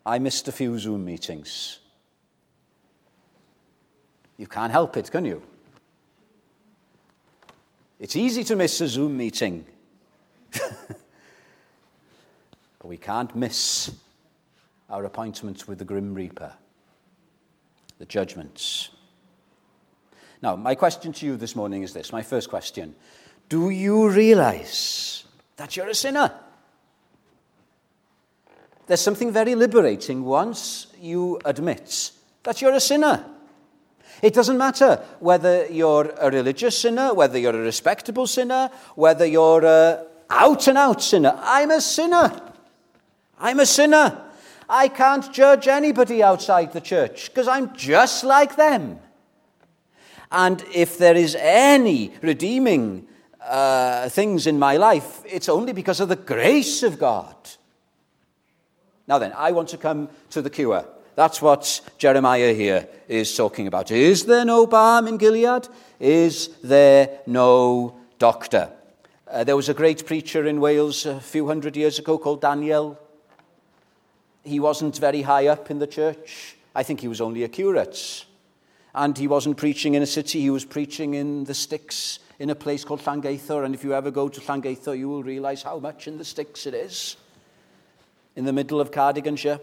I 0.07 0.21
missed 0.21 0.47
a 0.47 0.53
few 0.53 0.79
Zoom 0.79 1.05
meetings. 1.05 1.81
You 4.37 4.47
can't 4.47 4.71
help 4.71 4.97
it, 4.97 5.11
can 5.11 5.25
you? 5.25 5.43
It's 7.99 8.15
easy 8.15 8.45
to 8.45 8.55
miss 8.55 8.81
a 8.81 8.87
Zoom 8.87 9.17
meeting. 9.17 9.65
but 10.53 10.99
we 12.85 12.99
can't 12.99 13.35
miss 13.35 13.91
our 14.89 15.05
appointment 15.07 15.67
with 15.67 15.79
the 15.79 15.85
Grim 15.85 16.15
Reaper, 16.15 16.53
the 17.99 18.07
judgments. 18.07 18.91
Now, 20.45 20.57
my 20.57 20.75
question 20.75 21.11
to 21.15 21.25
you 21.25 21.39
this 21.39 21.57
morning 21.57 21.85
is 21.85 21.95
this 21.95 22.13
my 22.13 22.21
first 22.21 22.51
question 22.51 22.95
Do 23.49 23.71
you 23.71 24.11
realize 24.11 25.25
that 25.57 25.75
you're 25.75 25.89
a 25.89 25.95
sinner? 25.95 26.31
There's 28.87 29.01
something 29.01 29.33
very 29.33 29.55
liberating 29.55 30.23
once 30.23 30.89
you 31.01 31.41
admit 31.47 32.11
that 32.43 32.61
you're 32.61 32.75
a 32.75 32.81
sinner. 32.81 33.25
It 34.21 34.35
doesn't 34.35 34.59
matter 34.59 35.03
whether 35.19 35.65
you're 35.69 36.13
a 36.21 36.31
religious 36.31 36.79
sinner, 36.79 37.15
whether 37.15 37.39
you're 37.39 37.57
a 37.57 37.65
respectable 37.65 38.27
sinner, 38.27 38.69
whether 38.97 39.25
you're 39.25 39.65
a 39.65 40.05
out 40.29 40.69
and 40.69 40.77
out 40.77 41.03
sinner. 41.03 41.41
I'm 41.41 41.71
a 41.71 41.81
sinner. 41.81 42.53
I'm 43.39 43.61
a 43.61 43.67
sinner. 43.67 44.21
I 44.69 44.89
can't 44.89 45.33
judge 45.33 45.69
anybody 45.69 46.23
outside 46.23 46.75
the 46.75 46.83
church 46.83 47.31
because 47.31 47.49
I'm 47.49 47.75
just 47.75 48.25
like 48.25 48.57
them. 48.57 49.01
And 50.31 50.65
if 50.73 50.99
there 50.99 51.17
is 51.17 51.37
any 51.39 52.13
redeeming 52.23 53.07
uh, 53.41 54.09
things 54.09 54.47
in 54.47 54.59
my 54.59 54.77
life, 54.77 55.23
it's 55.27 55.49
only 55.49 55.73
because 55.73 56.01
of 56.01 56.09
the 56.09 56.17
grace 56.17 56.83
of 56.83 56.99
God. 56.99 57.37
Now 59.07 59.19
then, 59.19 59.33
I 59.37 59.53
want 59.53 59.69
to 59.71 59.77
come 59.77 60.09
to 60.31 60.41
the 60.41 60.51
cure. 60.51 60.85
That's 61.15 61.41
what 61.41 61.81
Jeremiah 61.99 62.55
here 62.55 62.89
is 63.07 63.37
talking 63.37 63.67
about. 63.67 63.91
Is 63.91 64.25
there 64.25 64.45
no 64.45 64.67
balm 64.67 65.07
in 65.07 65.17
Gilead? 65.17 65.69
Is 66.01 66.49
there 66.63 67.21
no 67.27 67.95
doctor? 68.19 68.71
Uh, 69.31 69.45
there 69.45 69.57
was 69.57 69.69
a 69.69 69.75
great 69.75 70.07
preacher 70.07 70.47
in 70.47 70.61
Wales 70.61 71.07
a 71.07 71.21
few 71.21 71.47
hundred 71.47 71.77
years 71.77 71.99
ago 71.99 72.19
called 72.19 72.41
Daniel. 72.41 72.99
He 74.43 74.59
wasn't 74.59 74.99
very 74.99 75.23
high 75.23 75.47
up 75.47 75.71
in 75.71 75.79
the 75.79 75.87
church. 75.87 76.57
I 76.75 76.83
think 76.83 77.01
he 77.01 77.09
was 77.09 77.21
only 77.21 77.45
a 77.45 77.49
curate. 77.49 78.25
And 78.95 79.17
he 79.19 79.27
wasn't 79.27 79.57
preaching 79.57 79.95
in 79.95 80.03
a 80.03 80.07
city, 80.07 80.41
he 80.41 80.51
was 80.51 80.65
preaching 80.65 81.15
in 81.15 81.45
the 81.45 81.55
sticks 81.55 82.21
in 82.39 82.51
a 82.51 82.55
place 82.55 82.85
called 82.85 83.01
Llangeitho. 83.01 83.65
And 83.65 83.75
if 83.75 83.83
you 83.83 83.95
ever 83.95 84.11
go 84.11 84.29
to 84.29 84.41
Llangeitho, 84.41 84.97
you 84.97 85.09
will 85.09 85.23
realize 85.23 85.63
how 85.63 85.79
much 85.79 86.07
in 86.07 86.19
the 86.19 86.25
sticks 86.25 86.67
it 86.67 86.75
is 86.75 87.17
in 88.37 88.45
the 88.45 88.53
middle 88.53 88.81
of 88.81 88.91
Cardiganshire. 88.91 89.61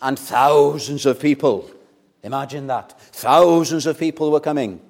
And 0.00 0.18
thousands 0.18 1.06
of 1.06 1.20
people, 1.20 1.70
imagine 2.22 2.66
that, 2.68 2.98
thousands 3.00 3.86
of 3.86 3.98
people 3.98 4.30
were 4.30 4.40
coming 4.40 4.80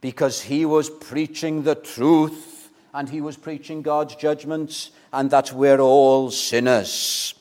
because 0.00 0.42
he 0.42 0.64
was 0.64 0.90
preaching 0.90 1.62
the 1.62 1.74
truth 1.74 2.70
and 2.94 3.08
he 3.08 3.20
was 3.20 3.36
preaching 3.36 3.82
God's 3.82 4.16
judgments 4.16 4.90
and 5.12 5.30
that 5.30 5.52
we're 5.52 5.80
all 5.80 6.30
sinners. 6.30 7.34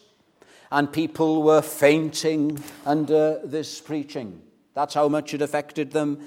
And 0.71 0.91
people 0.91 1.43
were 1.43 1.61
fainting 1.61 2.61
under 2.85 3.39
this 3.43 3.79
preaching. 3.79 4.41
That's 4.77 4.93
how 4.93 5.07
much 5.07 5.33
it 5.33 5.41
affected 5.41 5.89
them. 5.89 6.19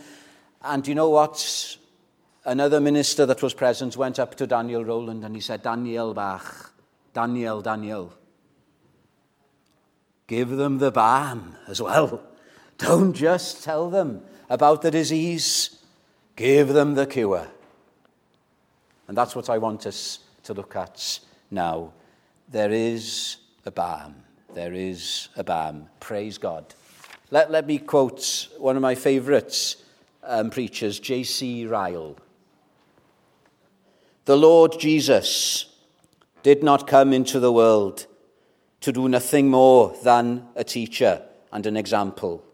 And 0.60 0.84
you 0.88 0.96
know 0.96 1.08
what? 1.08 1.76
Another 2.44 2.80
minister 2.80 3.24
that 3.26 3.44
was 3.44 3.54
present 3.54 3.96
went 3.96 4.18
up 4.18 4.34
to 4.34 4.44
Daniel 4.44 4.84
Rowland 4.84 5.24
and 5.24 5.36
he 5.36 5.40
said, 5.40 5.62
Daniel 5.62 6.12
Bach, 6.14 6.72
Daniel, 7.14 7.62
Daniel. 7.62 8.12
give 10.26 10.50
them 10.50 10.78
the 10.78 10.90
balm 10.90 11.54
as 11.68 11.80
well. 11.80 12.24
Don't 12.78 13.12
just 13.12 13.62
tell 13.62 13.88
them 13.88 14.22
about 14.48 14.82
the 14.82 14.90
disease, 14.90 15.78
give 16.34 16.70
them 16.70 16.96
the 16.96 17.06
cure. 17.06 17.46
And 19.06 19.16
that's 19.16 19.36
what 19.36 19.48
I 19.48 19.58
want 19.58 19.86
us 19.86 20.18
to 20.42 20.54
look 20.54 20.74
at 20.74 21.20
now. 21.52 21.92
There 22.48 22.72
is 22.72 23.36
a 23.64 23.70
balm. 23.70 24.16
There 24.54 24.74
is 24.74 25.28
a 25.36 25.44
balm. 25.44 25.88
Praise 26.00 26.36
God. 26.36 26.74
Let, 27.32 27.50
let 27.50 27.66
me 27.66 27.78
quote 27.78 28.48
one 28.58 28.74
of 28.74 28.82
my 28.82 28.96
favourite 28.96 29.76
um, 30.24 30.50
preachers, 30.50 30.98
J.C. 30.98 31.64
Ryle. 31.64 32.16
The 34.24 34.36
Lord 34.36 34.78
Jesus 34.80 35.66
did 36.42 36.64
not 36.64 36.88
come 36.88 37.12
into 37.12 37.38
the 37.38 37.52
world 37.52 38.06
to 38.80 38.92
do 38.92 39.08
nothing 39.08 39.48
more 39.48 39.94
than 40.02 40.48
a 40.56 40.64
teacher 40.64 41.22
and 41.52 41.66
an 41.66 41.76
example. 41.76 42.44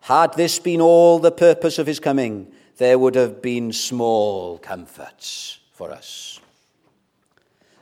Had 0.00 0.34
this 0.34 0.58
been 0.58 0.80
all 0.80 1.18
the 1.18 1.32
purpose 1.32 1.78
of 1.78 1.86
his 1.86 2.00
coming, 2.00 2.52
there 2.76 2.98
would 2.98 3.14
have 3.14 3.40
been 3.40 3.72
small 3.72 4.58
comforts 4.58 5.60
for 5.72 5.90
us. 5.90 6.40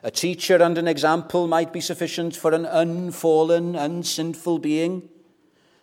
A 0.05 0.13
teacher 0.13 0.63
and 0.63 0.79
an 0.79 0.87
example 0.87 1.49
might 1.49 1.73
be 1.73 1.81
sufficient 1.81 2.37
for 2.37 2.53
an 2.53 2.67
unfallen, 2.67 3.75
unsinful 3.75 4.61
being, 4.61 5.09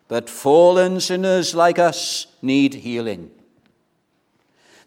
but 0.08 0.30
fallen 0.30 1.00
sinners 1.00 1.56
like 1.56 1.80
us 1.80 2.28
need 2.42 2.76
healing. 2.76 3.32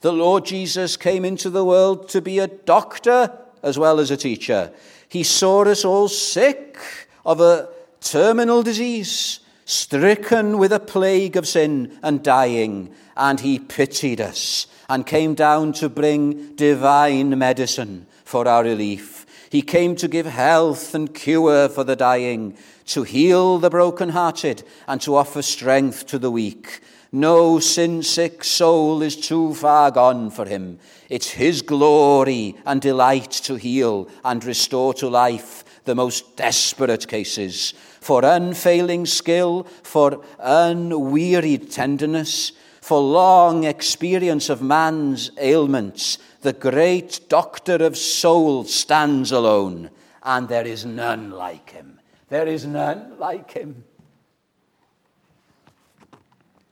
The 0.00 0.12
Lord 0.12 0.44
Jesus 0.44 0.96
came 0.96 1.24
into 1.24 1.50
the 1.50 1.64
world 1.64 2.08
to 2.10 2.20
be 2.20 2.38
a 2.38 2.46
doctor 2.46 3.36
as 3.62 3.78
well 3.78 3.98
as 3.98 4.10
a 4.10 4.16
teacher. 4.16 4.72
He 5.08 5.24
saw 5.24 5.64
us 5.64 5.84
all 5.84 6.08
sick 6.08 6.78
of 7.26 7.40
a 7.40 7.68
terminal 8.00 8.62
disease, 8.62 9.40
stricken 9.64 10.58
with 10.58 10.72
a 10.72 10.80
plague 10.80 11.36
of 11.36 11.48
sin 11.48 11.98
and 12.02 12.22
dying, 12.22 12.94
and 13.16 13.40
he 13.40 13.58
pitied 13.58 14.20
us 14.20 14.66
and 14.88 15.04
came 15.04 15.34
down 15.34 15.72
to 15.74 15.88
bring 15.88 16.54
divine 16.54 17.36
medicine 17.36 18.06
for 18.24 18.46
our 18.46 18.62
relief. 18.62 19.26
He 19.50 19.62
came 19.62 19.96
to 19.96 20.08
give 20.08 20.26
health 20.26 20.94
and 20.94 21.12
cure 21.14 21.68
for 21.68 21.82
the 21.82 21.96
dying, 21.96 22.56
to 22.88 23.04
heal 23.04 23.58
the 23.58 23.70
broken-hearted, 23.70 24.62
and 24.86 25.00
to 25.00 25.16
offer 25.16 25.40
strength 25.40 26.06
to 26.06 26.18
the 26.18 26.30
weak. 26.30 26.80
No 27.10 27.58
sin-sick 27.58 28.44
soul 28.44 29.00
is 29.00 29.16
too 29.16 29.54
far 29.54 29.90
gone 29.90 30.30
for 30.30 30.44
him. 30.44 30.78
It's 31.08 31.30
his 31.30 31.62
glory 31.62 32.54
and 32.66 32.82
delight 32.82 33.30
to 33.44 33.56
heal 33.56 34.08
and 34.24 34.44
restore 34.44 34.92
to 34.94 35.08
life 35.08 35.64
the 35.84 35.94
most 35.94 36.36
desperate 36.36 37.08
cases. 37.08 37.72
For 38.00 38.24
unfailing 38.24 39.06
skill, 39.06 39.64
for 39.82 40.22
unwearied 40.38 41.70
tenderness, 41.70 42.52
for 42.82 43.00
long 43.00 43.64
experience 43.64 44.50
of 44.50 44.60
man's 44.60 45.30
ailments, 45.38 46.18
the 46.42 46.52
great 46.52 47.20
doctor 47.28 47.76
of 47.76 47.96
souls 47.96 48.72
stands 48.72 49.32
alone, 49.32 49.88
and 50.22 50.48
there 50.48 50.66
is 50.66 50.84
none 50.84 51.30
like 51.30 51.70
him. 51.70 51.87
There 52.28 52.46
is 52.46 52.66
none 52.66 53.18
like 53.18 53.52
him. 53.52 53.84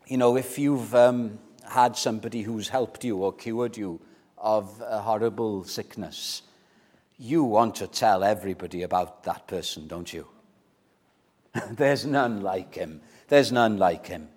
You 0.07 0.19
know, 0.19 0.37
if 0.37 0.59
you've 0.59 0.95
um, 0.95 1.39
had 1.69 1.97
somebody 1.97 2.43
who's 2.43 2.69
helped 2.69 3.05
you 3.05 3.17
or 3.19 3.33
cured 3.33 3.77
you 3.77 4.01
of 4.39 4.83
a 4.87 5.01
horrible 5.01 5.65
sickness, 5.65 6.43
you 7.19 7.43
want 7.43 7.75
to 7.77 7.87
tell 7.87 8.23
everybody 8.23 8.83
about 8.83 9.25
that 9.25 9.47
person, 9.47 9.89
don't 9.89 10.13
you? 10.13 10.29
There's 11.71 12.05
none 12.05 12.43
like 12.43 12.75
him. 12.75 13.01
There's 13.29 13.51
none 13.51 13.79
like 13.79 14.07
him. 14.07 14.29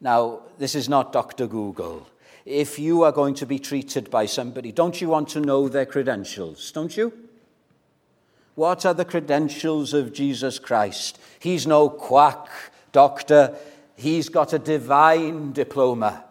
Now, 0.00 0.42
this 0.58 0.74
is 0.74 0.88
not 0.88 1.12
Dr. 1.12 1.46
Google 1.46 2.06
if 2.44 2.78
you 2.78 3.02
are 3.02 3.12
going 3.12 3.34
to 3.34 3.46
be 3.46 3.58
treated 3.58 4.10
by 4.10 4.26
somebody, 4.26 4.72
don't 4.72 5.00
you 5.00 5.08
want 5.08 5.28
to 5.30 5.40
know 5.40 5.68
their 5.68 5.86
credentials? 5.86 6.72
Don't 6.72 6.96
you? 6.96 7.12
What 8.60 8.84
are 8.84 8.92
the 8.92 9.06
credentials 9.06 9.94
of 9.94 10.12
Jesus 10.12 10.58
Christ? 10.58 11.18
He's 11.38 11.66
no 11.66 11.88
quack 11.88 12.46
doctor, 12.92 13.56
he's 13.96 14.28
got 14.28 14.52
a 14.52 14.58
divine 14.58 15.52
diploma. 15.52 16.24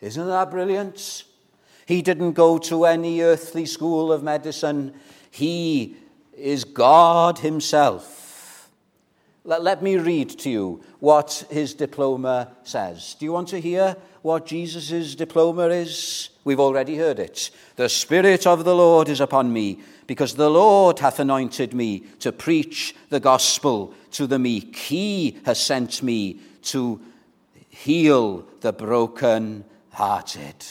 Isn't 0.00 0.28
that 0.28 0.50
brilliant? 0.50 1.24
He 1.84 2.00
didn't 2.00 2.32
go 2.32 2.56
to 2.56 2.86
any 2.86 3.20
earthly 3.20 3.66
school 3.66 4.10
of 4.10 4.22
medicine. 4.22 4.94
He 5.30 5.96
is 6.32 6.64
God 6.64 7.40
Himself. 7.40 8.70
Let, 9.44 9.62
let 9.62 9.82
me 9.82 9.96
read 9.96 10.30
to 10.40 10.50
you 10.50 10.82
what 11.00 11.46
his 11.50 11.72
diploma 11.72 12.52
says. 12.64 13.16
Do 13.18 13.24
you 13.24 13.32
want 13.32 13.48
to 13.48 13.60
hear 13.60 13.96
what 14.20 14.44
Jesus' 14.44 15.14
diploma 15.14 15.68
is? 15.68 16.28
We've 16.44 16.60
already 16.60 16.96
heard 16.96 17.18
it. 17.18 17.50
The 17.76 17.88
Spirit 17.88 18.46
of 18.46 18.64
the 18.64 18.74
Lord 18.74 19.08
is 19.08 19.22
upon 19.22 19.50
me, 19.52 19.80
because 20.08 20.34
the 20.34 20.48
Lord 20.50 20.98
hath 21.00 21.20
anointed 21.20 21.74
me 21.74 22.00
to 22.20 22.32
preach 22.32 22.96
the 23.10 23.20
gospel 23.20 23.94
to 24.12 24.26
the 24.26 24.38
meek. 24.38 24.74
He 24.74 25.38
has 25.44 25.60
sent 25.60 26.02
me 26.02 26.40
to 26.62 26.98
heal 27.68 28.46
the 28.62 28.72
broken 28.72 29.64
hearted. 29.90 30.64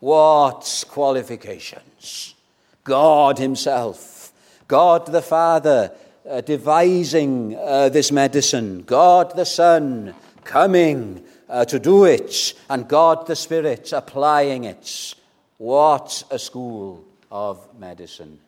What 0.00 0.84
qualifications! 0.90 2.34
God 2.82 3.38
Himself, 3.38 4.32
God 4.66 5.06
the 5.06 5.22
Father, 5.22 5.92
uh, 6.28 6.40
devising 6.40 7.54
uh, 7.56 7.90
this 7.90 8.10
medicine, 8.10 8.82
God 8.82 9.36
the 9.36 9.46
Son 9.46 10.14
coming 10.42 11.24
uh, 11.48 11.64
to 11.66 11.78
do 11.78 12.04
it, 12.04 12.54
and 12.68 12.88
God 12.88 13.28
the 13.28 13.36
Spirit 13.36 13.92
applying 13.92 14.64
it. 14.64 15.14
What 15.58 16.24
a 16.30 16.40
school 16.40 17.04
of 17.30 17.78
medicine. 17.78 18.40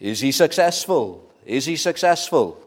Is 0.00 0.20
he 0.20 0.32
successful? 0.32 1.30
Is 1.44 1.66
he 1.66 1.76
successful? 1.76 2.58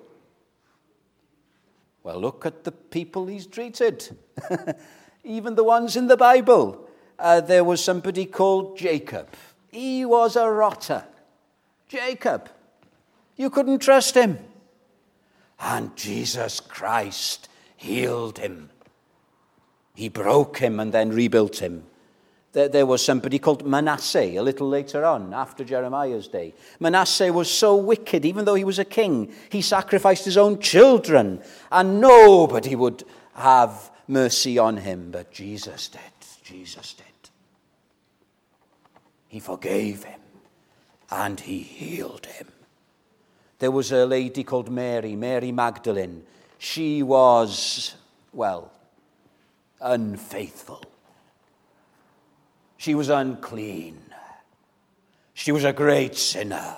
Well, 2.03 2.19
look 2.19 2.45
at 2.45 2.63
the 2.63 2.71
people 2.71 3.25
he's 3.25 3.47
treated. 3.47 4.15
Even 5.23 5.55
the 5.55 5.63
ones 5.63 5.95
in 5.95 6.07
the 6.07 6.17
Bible. 6.17 6.87
Uh, 7.17 7.41
there 7.41 7.63
was 7.63 7.83
somebody 7.83 8.25
called 8.25 8.77
Jacob. 8.77 9.29
He 9.71 10.05
was 10.05 10.35
a 10.35 10.49
rotter. 10.49 11.05
Jacob. 11.87 12.49
You 13.35 13.49
couldn't 13.49 13.79
trust 13.79 14.15
him. 14.15 14.37
And 15.59 15.95
Jesus 15.95 16.59
Christ 16.59 17.47
healed 17.77 18.37
him. 18.37 18.69
He 19.95 20.09
broke 20.09 20.57
him 20.57 20.79
and 20.79 20.91
then 20.91 21.09
rebuilt 21.11 21.59
him. 21.59 21.83
There, 22.53 22.85
was 22.85 23.03
somebody 23.03 23.39
called 23.39 23.65
Manasseh 23.65 24.37
a 24.37 24.41
little 24.41 24.69
later 24.69 25.03
on, 25.03 25.33
after 25.33 25.63
Jeremiah's 25.63 26.27
day. 26.27 26.53
Manasseh 26.79 27.33
was 27.33 27.49
so 27.49 27.75
wicked, 27.75 28.25
even 28.25 28.45
though 28.45 28.53
he 28.53 28.63
was 28.63 28.77
a 28.77 28.85
king, 28.85 29.33
he 29.49 29.61
sacrificed 29.61 30.23
his 30.23 30.37
own 30.37 30.59
children, 30.59 31.41
and 31.71 31.99
nobody 31.99 32.75
would 32.75 33.03
have 33.33 33.89
mercy 34.07 34.59
on 34.59 34.77
him, 34.77 35.09
but 35.11 35.31
Jesus 35.31 35.87
did. 35.87 36.01
Jesus 36.43 36.93
did. 36.93 37.05
He 39.27 39.39
forgave 39.39 40.03
him 40.03 40.19
and 41.09 41.39
he 41.39 41.59
healed 41.59 42.25
him. 42.25 42.47
There 43.59 43.71
was 43.71 43.91
a 43.91 44.05
lady 44.05 44.43
called 44.43 44.69
Mary, 44.69 45.15
Mary 45.15 45.51
Magdalene. 45.51 46.23
She 46.57 47.01
was, 47.01 47.95
well, 48.31 48.71
unfaithful. 49.79 50.83
She 52.83 52.95
was 52.95 53.07
unclean. 53.07 53.97
She 55.33 55.53
was 55.53 55.63
a 55.63 55.71
great 55.71 56.17
sinner. 56.17 56.75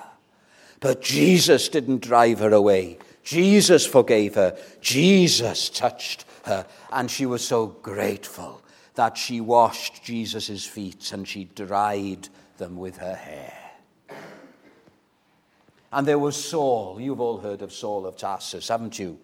But 0.80 1.02
Jesus 1.02 1.68
didn't 1.68 2.04
drive 2.04 2.38
her 2.42 2.54
away. 2.54 3.00
Jesus 3.24 3.88
forgave 3.88 4.36
her. 4.36 4.56
Jesus 4.82 5.68
touched 5.68 6.26
her. 6.44 6.68
And 6.92 7.10
she 7.10 7.26
was 7.26 7.44
so 7.44 7.66
grateful 7.66 8.62
that 8.94 9.18
she 9.18 9.42
washed 9.42 10.04
Jesus' 10.04 10.64
feet 10.64 11.12
and 11.12 11.28
she 11.28 11.46
dried 11.46 12.30
them 12.60 12.78
with 12.78 12.98
her 12.98 13.16
hair. 13.16 13.58
And 15.92 16.08
there 16.08 16.20
was 16.20 16.36
Saul. 16.36 17.02
You've 17.02 17.20
all 17.20 17.40
heard 17.40 17.64
of 17.64 17.74
Saul 17.74 18.06
of 18.06 18.16
Tarsus, 18.16 18.68
haven't 18.68 19.00
you? 19.00 19.18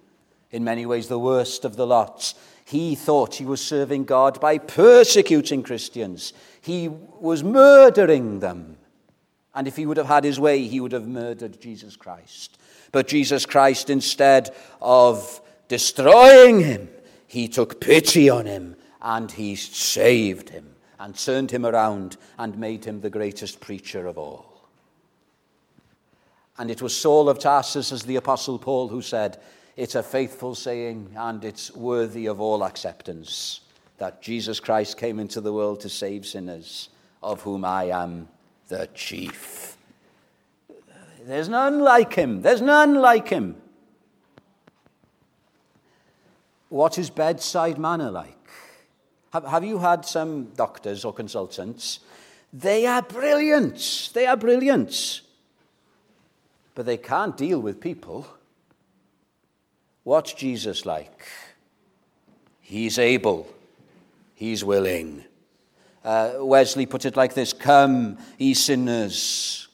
In 0.49 0.63
many 0.63 0.87
ways, 0.87 1.07
the 1.07 1.19
worst 1.19 1.63
of 1.63 1.75
the 1.75 1.85
lots. 1.85 2.33
He 2.65 2.95
thought 2.95 3.35
he 3.35 3.45
was 3.45 3.61
serving 3.61 4.05
God 4.05 4.39
by 4.39 4.57
persecuting 4.57 5.61
Christians. 5.61 6.33
He 6.61 6.87
was 6.87 7.43
murdering 7.43 8.39
them. 8.39 8.77
And 9.53 9.67
if 9.67 9.75
he 9.75 9.85
would 9.85 9.97
have 9.97 10.07
had 10.07 10.23
his 10.23 10.39
way, 10.39 10.65
he 10.67 10.79
would 10.79 10.91
have 10.93 11.07
murdered 11.07 11.59
Jesus 11.59 11.95
Christ. 11.95 12.57
But 12.91 13.07
Jesus 13.07 13.45
Christ, 13.45 13.89
instead 13.89 14.55
of 14.79 15.41
destroying 15.67 16.61
him, 16.61 16.89
he 17.27 17.47
took 17.47 17.81
pity 17.81 18.29
on 18.29 18.45
him 18.45 18.75
and 19.01 19.31
he 19.31 19.55
saved 19.55 20.49
him 20.49 20.75
and 20.99 21.17
turned 21.17 21.51
him 21.51 21.65
around 21.65 22.17
and 22.37 22.57
made 22.57 22.85
him 22.85 23.01
the 23.01 23.09
greatest 23.09 23.59
preacher 23.59 24.05
of 24.05 24.17
all. 24.17 24.69
And 26.57 26.69
it 26.69 26.81
was 26.81 26.95
Saul 26.95 27.27
of 27.27 27.39
Tarsus, 27.39 27.91
as 27.91 28.03
the 28.03 28.17
Apostle 28.17 28.59
Paul, 28.59 28.87
who 28.89 29.01
said, 29.01 29.41
It's 29.75 29.95
a 29.95 30.03
faithful 30.03 30.53
saying 30.53 31.15
and 31.17 31.43
it's 31.43 31.73
worthy 31.73 32.27
of 32.27 32.39
all 32.39 32.63
acceptance 32.63 33.61
that 34.01 34.19
Jesus 34.19 34.59
Christ 34.59 34.97
came 34.97 35.19
into 35.19 35.39
the 35.41 35.53
world 35.53 35.81
to 35.81 35.87
save 35.87 36.25
sinners, 36.25 36.89
of 37.21 37.39
whom 37.43 37.63
I 37.63 37.83
am 37.89 38.29
the 38.67 38.89
chief. 38.95 39.77
There's 41.23 41.47
none 41.47 41.81
like 41.81 42.15
him. 42.15 42.41
There's 42.41 42.63
none 42.63 42.95
like 42.95 43.27
him. 43.27 43.57
What's 46.69 47.11
bedside 47.11 47.77
manner 47.77 48.09
like? 48.09 48.49
Have, 49.33 49.45
have 49.45 49.63
you 49.63 49.77
had 49.77 50.03
some 50.03 50.45
doctors 50.55 51.05
or 51.05 51.13
consultants? 51.13 51.99
They 52.51 52.87
are 52.87 53.03
brilliant. 53.03 54.09
They 54.15 54.25
are 54.25 54.35
brilliant. 54.35 55.21
But 56.73 56.87
they 56.87 56.97
can't 56.97 57.37
deal 57.37 57.59
with 57.59 57.79
people. 57.79 58.25
What's 60.03 60.33
Jesus 60.33 60.87
like? 60.87 61.27
He's 62.61 62.97
able. 62.97 63.47
He's 64.41 64.63
willing. 64.63 65.23
Uh, 66.03 66.37
Wesley 66.39 66.87
put 66.87 67.05
it 67.05 67.15
like 67.15 67.35
this 67.35 67.53
Come, 67.53 68.17
ye 68.39 68.55
sinners. 68.55 69.67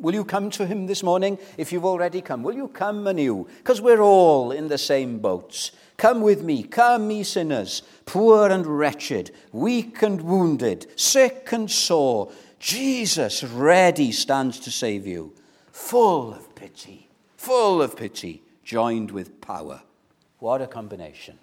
Will 0.00 0.14
you 0.14 0.24
come 0.24 0.50
to 0.50 0.66
him 0.66 0.88
this 0.88 1.04
morning? 1.04 1.38
If 1.56 1.70
you've 1.70 1.84
already 1.84 2.20
come, 2.20 2.42
will 2.42 2.56
you 2.56 2.66
come 2.66 3.06
anew? 3.06 3.46
Because 3.58 3.80
we're 3.80 4.00
all 4.00 4.50
in 4.50 4.66
the 4.66 4.78
same 4.78 5.20
boats. 5.20 5.70
Come 5.96 6.22
with 6.22 6.42
me, 6.42 6.64
come, 6.64 7.08
ye 7.12 7.22
sinners, 7.22 7.84
poor 8.04 8.50
and 8.50 8.66
wretched, 8.66 9.30
weak 9.52 10.02
and 10.02 10.20
wounded, 10.22 10.88
sick 10.98 11.52
and 11.52 11.70
sore. 11.70 12.32
Jesus 12.58 13.44
ready 13.44 14.10
stands 14.10 14.58
to 14.58 14.72
save 14.72 15.06
you, 15.06 15.34
full 15.70 16.34
of 16.34 16.52
pity, 16.56 17.08
full 17.36 17.80
of 17.80 17.96
pity, 17.96 18.42
joined 18.64 19.12
with 19.12 19.40
power. 19.40 19.82
What 20.40 20.62
a 20.62 20.66
combination. 20.66 21.38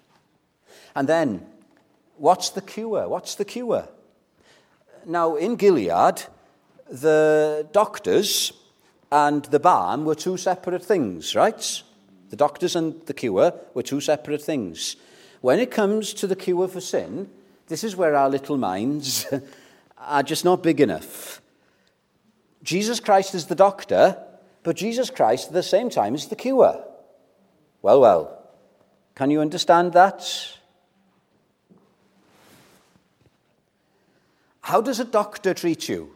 And 0.94 1.08
then, 1.08 1.46
what's 2.18 2.50
the 2.50 2.60
cure? 2.60 3.08
What's 3.08 3.34
the 3.34 3.44
cure? 3.44 3.88
Now, 5.06 5.36
in 5.36 5.56
Gilead, 5.56 6.22
the 6.90 7.66
doctors 7.72 8.52
and 9.10 9.44
the 9.46 9.60
balm 9.60 10.04
were 10.04 10.14
two 10.14 10.36
separate 10.36 10.84
things, 10.84 11.34
right? 11.34 11.82
The 12.30 12.36
doctors 12.36 12.76
and 12.76 13.00
the 13.06 13.14
cure 13.14 13.54
were 13.74 13.82
two 13.82 14.00
separate 14.00 14.42
things. 14.42 14.96
When 15.40 15.58
it 15.58 15.70
comes 15.70 16.12
to 16.14 16.26
the 16.26 16.36
cure 16.36 16.68
for 16.68 16.80
sin, 16.80 17.30
this 17.68 17.84
is 17.84 17.96
where 17.96 18.16
our 18.16 18.28
little 18.28 18.56
minds 18.56 19.26
are 19.98 20.22
just 20.22 20.44
not 20.44 20.62
big 20.62 20.80
enough. 20.80 21.40
Jesus 22.62 23.00
Christ 23.00 23.34
is 23.34 23.46
the 23.46 23.54
doctor, 23.54 24.18
but 24.62 24.76
Jesus 24.76 25.10
Christ 25.10 25.48
at 25.48 25.54
the 25.54 25.62
same 25.62 25.88
time 25.88 26.14
is 26.14 26.26
the 26.26 26.36
cure. 26.36 26.84
Well, 27.80 28.00
well, 28.00 28.50
can 29.14 29.30
you 29.30 29.40
understand 29.40 29.92
that? 29.92 30.57
How 34.68 34.82
does 34.82 35.00
a 35.00 35.04
doctor 35.06 35.54
treat 35.54 35.88
you? 35.88 36.10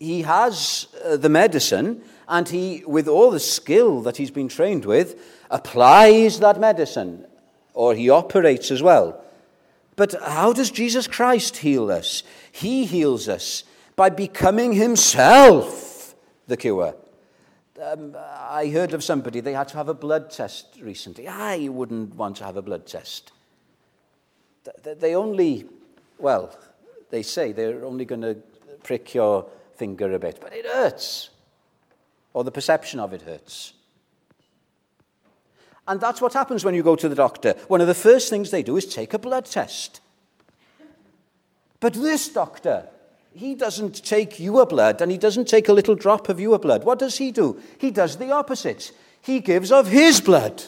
He 0.00 0.22
has 0.22 0.88
uh, 1.04 1.16
the 1.16 1.28
medicine, 1.28 2.02
and 2.26 2.48
he, 2.48 2.82
with 2.88 3.06
all 3.06 3.30
the 3.30 3.38
skill 3.38 4.02
that 4.02 4.16
he's 4.16 4.32
been 4.32 4.48
trained 4.48 4.84
with, 4.84 5.14
applies 5.48 6.40
that 6.40 6.58
medicine, 6.58 7.24
or 7.72 7.94
he 7.94 8.10
operates 8.10 8.72
as 8.72 8.82
well. 8.82 9.22
But 9.94 10.12
how 10.20 10.52
does 10.52 10.72
Jesus 10.72 11.06
Christ 11.06 11.58
heal 11.58 11.88
us? 11.88 12.24
He 12.50 12.84
heals 12.84 13.28
us 13.28 13.62
by 13.94 14.10
becoming 14.10 14.72
himself 14.72 16.16
the 16.48 16.56
cure. 16.56 16.96
Um, 17.80 18.16
I 18.18 18.70
heard 18.70 18.92
of 18.92 19.04
somebody, 19.04 19.38
they 19.38 19.52
had 19.52 19.68
to 19.68 19.76
have 19.76 19.88
a 19.88 19.94
blood 19.94 20.32
test 20.32 20.80
recently. 20.80 21.28
I 21.28 21.68
wouldn't 21.68 22.16
want 22.16 22.38
to 22.38 22.44
have 22.44 22.56
a 22.56 22.62
blood 22.62 22.86
test. 22.88 23.30
They 24.82 25.14
only, 25.14 25.66
well, 26.18 26.58
they 27.10 27.22
say 27.22 27.52
they're 27.52 27.84
only 27.84 28.04
going 28.04 28.22
to 28.22 28.36
prick 28.82 29.14
your 29.14 29.46
finger 29.76 30.12
a 30.12 30.18
bit, 30.18 30.38
but 30.40 30.52
it 30.52 30.66
hurts. 30.66 31.30
Or 32.32 32.44
the 32.44 32.50
perception 32.50 33.00
of 33.00 33.12
it 33.12 33.22
hurts. 33.22 33.74
And 35.86 36.00
that's 36.00 36.20
what 36.20 36.32
happens 36.32 36.64
when 36.64 36.74
you 36.74 36.82
go 36.82 36.96
to 36.96 37.08
the 37.08 37.14
doctor. 37.14 37.54
One 37.68 37.80
of 37.80 37.86
the 37.86 37.94
first 37.94 38.30
things 38.30 38.50
they 38.50 38.62
do 38.62 38.76
is 38.76 38.86
take 38.86 39.12
a 39.12 39.18
blood 39.18 39.44
test. 39.44 40.00
But 41.80 41.92
this 41.92 42.28
doctor, 42.28 42.88
he 43.34 43.54
doesn't 43.54 44.04
take 44.04 44.40
your 44.40 44.64
blood 44.64 45.02
and 45.02 45.10
he 45.10 45.18
doesn't 45.18 45.48
take 45.48 45.68
a 45.68 45.72
little 45.72 45.94
drop 45.94 46.28
of 46.28 46.40
your 46.40 46.58
blood. 46.58 46.84
What 46.84 46.98
does 46.98 47.18
he 47.18 47.30
do? 47.30 47.60
He 47.78 47.90
does 47.90 48.16
the 48.16 48.30
opposite. 48.30 48.92
He 49.20 49.40
gives 49.40 49.70
of 49.70 49.88
his 49.88 50.20
blood. 50.20 50.62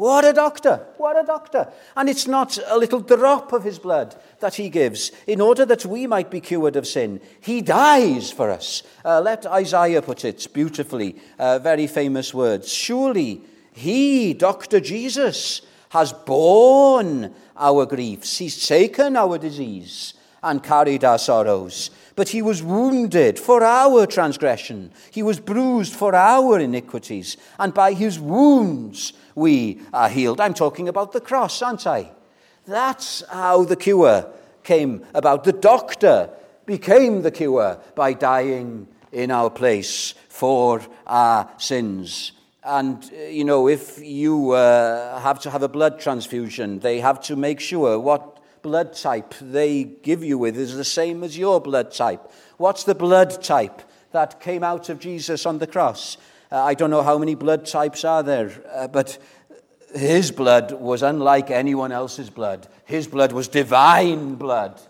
What 0.00 0.24
a 0.24 0.32
doctor! 0.32 0.86
What 0.96 1.22
a 1.22 1.26
doctor! 1.26 1.70
And 1.94 2.08
it's 2.08 2.26
not 2.26 2.58
a 2.68 2.78
little 2.78 3.00
drop 3.00 3.52
of 3.52 3.64
his 3.64 3.78
blood 3.78 4.16
that 4.38 4.54
he 4.54 4.70
gives 4.70 5.12
in 5.26 5.42
order 5.42 5.66
that 5.66 5.84
we 5.84 6.06
might 6.06 6.30
be 6.30 6.40
cured 6.40 6.76
of 6.76 6.86
sin. 6.86 7.20
He 7.42 7.60
dies 7.60 8.32
for 8.32 8.48
us. 8.48 8.82
Uh, 9.04 9.20
let 9.20 9.44
Isaiah 9.44 10.00
put 10.00 10.24
it 10.24 10.48
beautifully, 10.54 11.16
uh, 11.38 11.58
very 11.58 11.86
famous 11.86 12.32
words. 12.32 12.72
Surely 12.72 13.42
he, 13.74 14.32
Dr. 14.32 14.80
Jesus, 14.80 15.60
has 15.90 16.14
borne 16.14 17.34
our 17.54 17.84
griefs, 17.84 18.38
he's 18.38 18.66
taken 18.66 19.18
our 19.18 19.36
disease 19.36 20.14
and 20.42 20.62
carried 20.62 21.04
our 21.04 21.18
sorrows. 21.18 21.90
But 22.16 22.30
he 22.30 22.42
was 22.42 22.62
wounded 22.62 23.38
for 23.38 23.62
our 23.62 24.06
transgression, 24.06 24.92
he 25.10 25.22
was 25.22 25.40
bruised 25.40 25.94
for 25.94 26.14
our 26.14 26.58
iniquities, 26.58 27.36
and 27.58 27.74
by 27.74 27.92
his 27.92 28.18
wounds 28.18 29.12
we 29.34 29.80
are 29.92 30.08
healed. 30.08 30.40
I'm 30.40 30.54
talking 30.54 30.88
about 30.88 31.12
the 31.12 31.20
cross, 31.20 31.62
aren't 31.62 31.86
I? 31.86 32.12
That's 32.66 33.22
how 33.28 33.64
the 33.64 33.76
cure 33.76 34.30
came 34.62 35.04
about. 35.14 35.44
The 35.44 35.52
doctor 35.52 36.30
became 36.66 37.22
the 37.22 37.30
cure 37.30 37.78
by 37.94 38.12
dying 38.12 38.86
in 39.12 39.30
our 39.30 39.50
place 39.50 40.14
for 40.28 40.80
our 41.06 41.50
sins. 41.58 42.32
And, 42.62 43.02
uh, 43.12 43.22
you 43.24 43.44
know, 43.44 43.68
if 43.68 43.98
you 43.98 44.50
uh, 44.50 45.18
have 45.20 45.40
to 45.40 45.50
have 45.50 45.62
a 45.62 45.68
blood 45.68 45.98
transfusion, 45.98 46.80
they 46.80 47.00
have 47.00 47.20
to 47.22 47.36
make 47.36 47.58
sure 47.58 47.98
what 47.98 48.38
blood 48.62 48.92
type 48.92 49.34
they 49.40 49.84
give 49.84 50.22
you 50.22 50.36
with 50.36 50.56
is 50.56 50.76
the 50.76 50.84
same 50.84 51.24
as 51.24 51.38
your 51.38 51.60
blood 51.60 51.90
type. 51.90 52.30
What's 52.58 52.84
the 52.84 52.94
blood 52.94 53.42
type 53.42 53.82
that 54.12 54.40
came 54.40 54.62
out 54.62 54.90
of 54.90 55.00
Jesus 55.00 55.46
on 55.46 55.58
the 55.58 55.66
cross? 55.66 56.18
Uh, 56.52 56.64
I 56.64 56.74
don't 56.74 56.90
know 56.90 57.02
how 57.02 57.16
many 57.16 57.34
blood 57.34 57.66
types 57.66 58.04
are 58.04 58.22
there, 58.22 58.50
uh, 58.72 58.88
but 58.88 59.18
his 59.94 60.30
blood 60.30 60.72
was 60.72 61.02
unlike 61.02 61.50
anyone 61.50 61.92
else's 61.92 62.30
blood. 62.30 62.66
His 62.84 63.06
blood 63.06 63.32
was 63.32 63.48
divine 63.48 64.34
blood. 64.34 64.80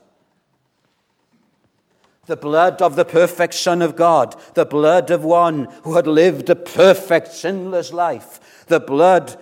The 2.27 2.37
blood 2.37 2.81
of 2.81 2.97
the 2.97 3.05
perfect 3.05 3.55
Son 3.55 3.83
of 3.83 3.97
God, 3.97 4.37
the 4.55 4.65
blood 4.65 5.11
of 5.11 5.25
one 5.25 5.65
who 5.83 5.97
had 5.97 6.07
lived 6.07 6.49
a 6.49 6.55
perfect, 6.55 7.33
sinless 7.33 7.93
life. 7.93 8.67
The 8.69 8.81
blood 8.81 9.37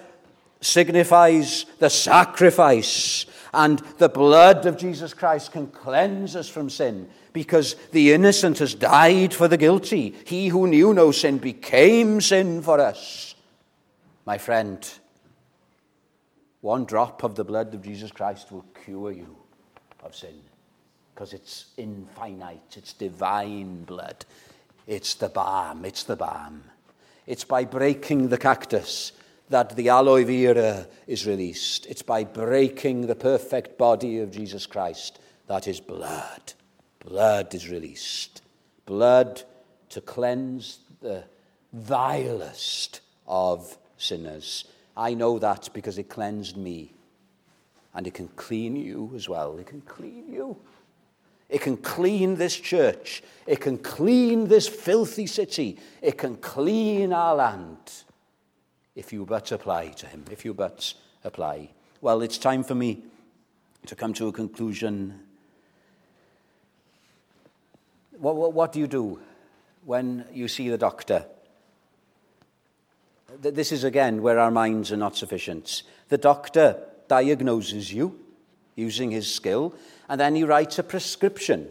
signifies 0.61 1.67
the 1.79 1.91
sacrifice 1.91 3.27
and 3.53 3.79
the 3.99 4.09
blood 4.09 4.67
of 4.67 4.77
Jesus 4.77 5.15
Christ 5.15 5.53
can 5.53 5.69
cleanse 5.69 6.37
us 6.37 6.49
from 6.49 6.71
sin 6.71 7.09
because 7.33 7.77
the 7.93 8.13
innocent 8.13 8.59
has 8.59 8.75
died 8.75 9.33
for 9.33 9.49
the 9.49 9.57
guilty. 9.57 10.15
He 10.25 10.49
who 10.49 10.67
knew 10.67 10.93
no 10.93 11.13
sin 11.13 11.39
became 11.39 12.21
sin 12.21 12.63
for 12.63 12.81
us. 12.81 13.35
My 14.27 14.39
friend, 14.39 14.87
one 16.61 16.85
drop 16.85 17.23
of 17.23 17.35
the 17.35 17.45
blood 17.45 17.75
of 17.75 17.83
Jesus 17.83 18.11
Christ 18.11 18.53
will 18.53 18.65
cure 18.85 19.13
you 19.13 19.37
of 20.03 20.15
sin 20.15 20.41
because 21.15 21.33
it's 21.33 21.67
infinite, 21.77 22.77
it's 22.77 22.93
divine 22.93 23.83
blood. 23.85 24.25
It's 24.87 25.15
the 25.15 25.29
balm, 25.29 25.85
it's 25.85 26.05
the 26.05 26.17
balm. 26.17 26.63
It's 27.27 27.45
by 27.45 27.65
breaking 27.65 28.29
the 28.29 28.39
cactus 28.39 29.13
that 29.51 29.77
the 29.77 29.89
aloe 29.89 30.25
vera 30.25 30.87
is 31.07 31.27
released. 31.27 31.87
It's 31.87 32.03
by 32.03 32.25
breaking 32.25 33.07
the 33.07 33.15
perfect 33.15 33.79
body 33.79 34.19
of 34.19 34.31
Jesus 34.31 34.67
Christ 34.67 35.19
that 35.47 35.65
his 35.65 35.81
blood, 35.81 36.53
blood 37.01 37.55
is 37.55 37.69
released. 37.69 38.43
Blood 38.85 39.43
to 39.91 40.01
cleanse 40.01 40.81
the 41.01 41.25
vilest 41.73 43.01
of 43.27 43.77
sinners. 43.97 44.65
I 44.97 45.15
know 45.15 45.39
that 45.39 45.71
because 45.73 45.99
it 45.99 46.09
cleansed 46.09 46.57
me. 46.57 46.93
And 47.95 48.07
it 48.07 48.15
can 48.15 48.29
clean 48.29 48.77
you 48.77 49.13
as 49.17 49.29
well. 49.29 49.59
It 49.59 49.67
can 49.67 49.81
clean 49.81 50.33
you. 50.33 50.57
It 51.49 51.63
can 51.63 51.79
clean 51.79 52.37
this 52.37 52.55
church. 52.55 53.23
It 53.47 53.61
can 53.61 53.79
clean 53.79 54.49
this 54.49 54.69
filthy 54.69 55.27
city. 55.27 55.79
It 56.03 56.19
can 56.19 56.37
clean 56.37 57.13
our 57.13 57.35
land 57.35 58.05
if 58.99 59.13
you 59.13 59.25
but 59.25 59.53
apply 59.53 59.87
to 59.91 60.07
him, 60.07 60.25
if 60.29 60.45
you 60.45 60.53
but 60.53 60.93
apply. 61.23 61.71
Well, 62.01 62.21
it's 62.21 62.37
time 62.37 62.65
for 62.65 62.75
me 62.75 63.05
to 63.87 63.95
come 63.95 64.13
to 64.15 64.27
a 64.27 64.33
conclusion. 64.33 65.21
What, 68.19 68.35
what, 68.35 68.53
what 68.53 68.73
do 68.73 68.81
you 68.81 68.89
do 68.89 69.21
when 69.85 70.25
you 70.33 70.49
see 70.49 70.69
the 70.69 70.77
doctor? 70.77 71.25
this 73.41 73.73
is 73.73 73.85
again 73.85 74.23
where 74.23 74.39
our 74.39 74.51
minds 74.51 74.91
are 74.91 74.97
not 74.97 75.15
sufficient. 75.15 75.83
The 76.09 76.19
doctor 76.19 76.79
diagnoses 77.09 77.93
you 77.93 78.19
using 78.75 79.11
his 79.11 79.33
skill, 79.33 79.75
and 80.09 80.19
then 80.19 80.35
he 80.35 80.43
writes 80.45 80.79
a 80.79 80.83
prescription. 80.83 81.69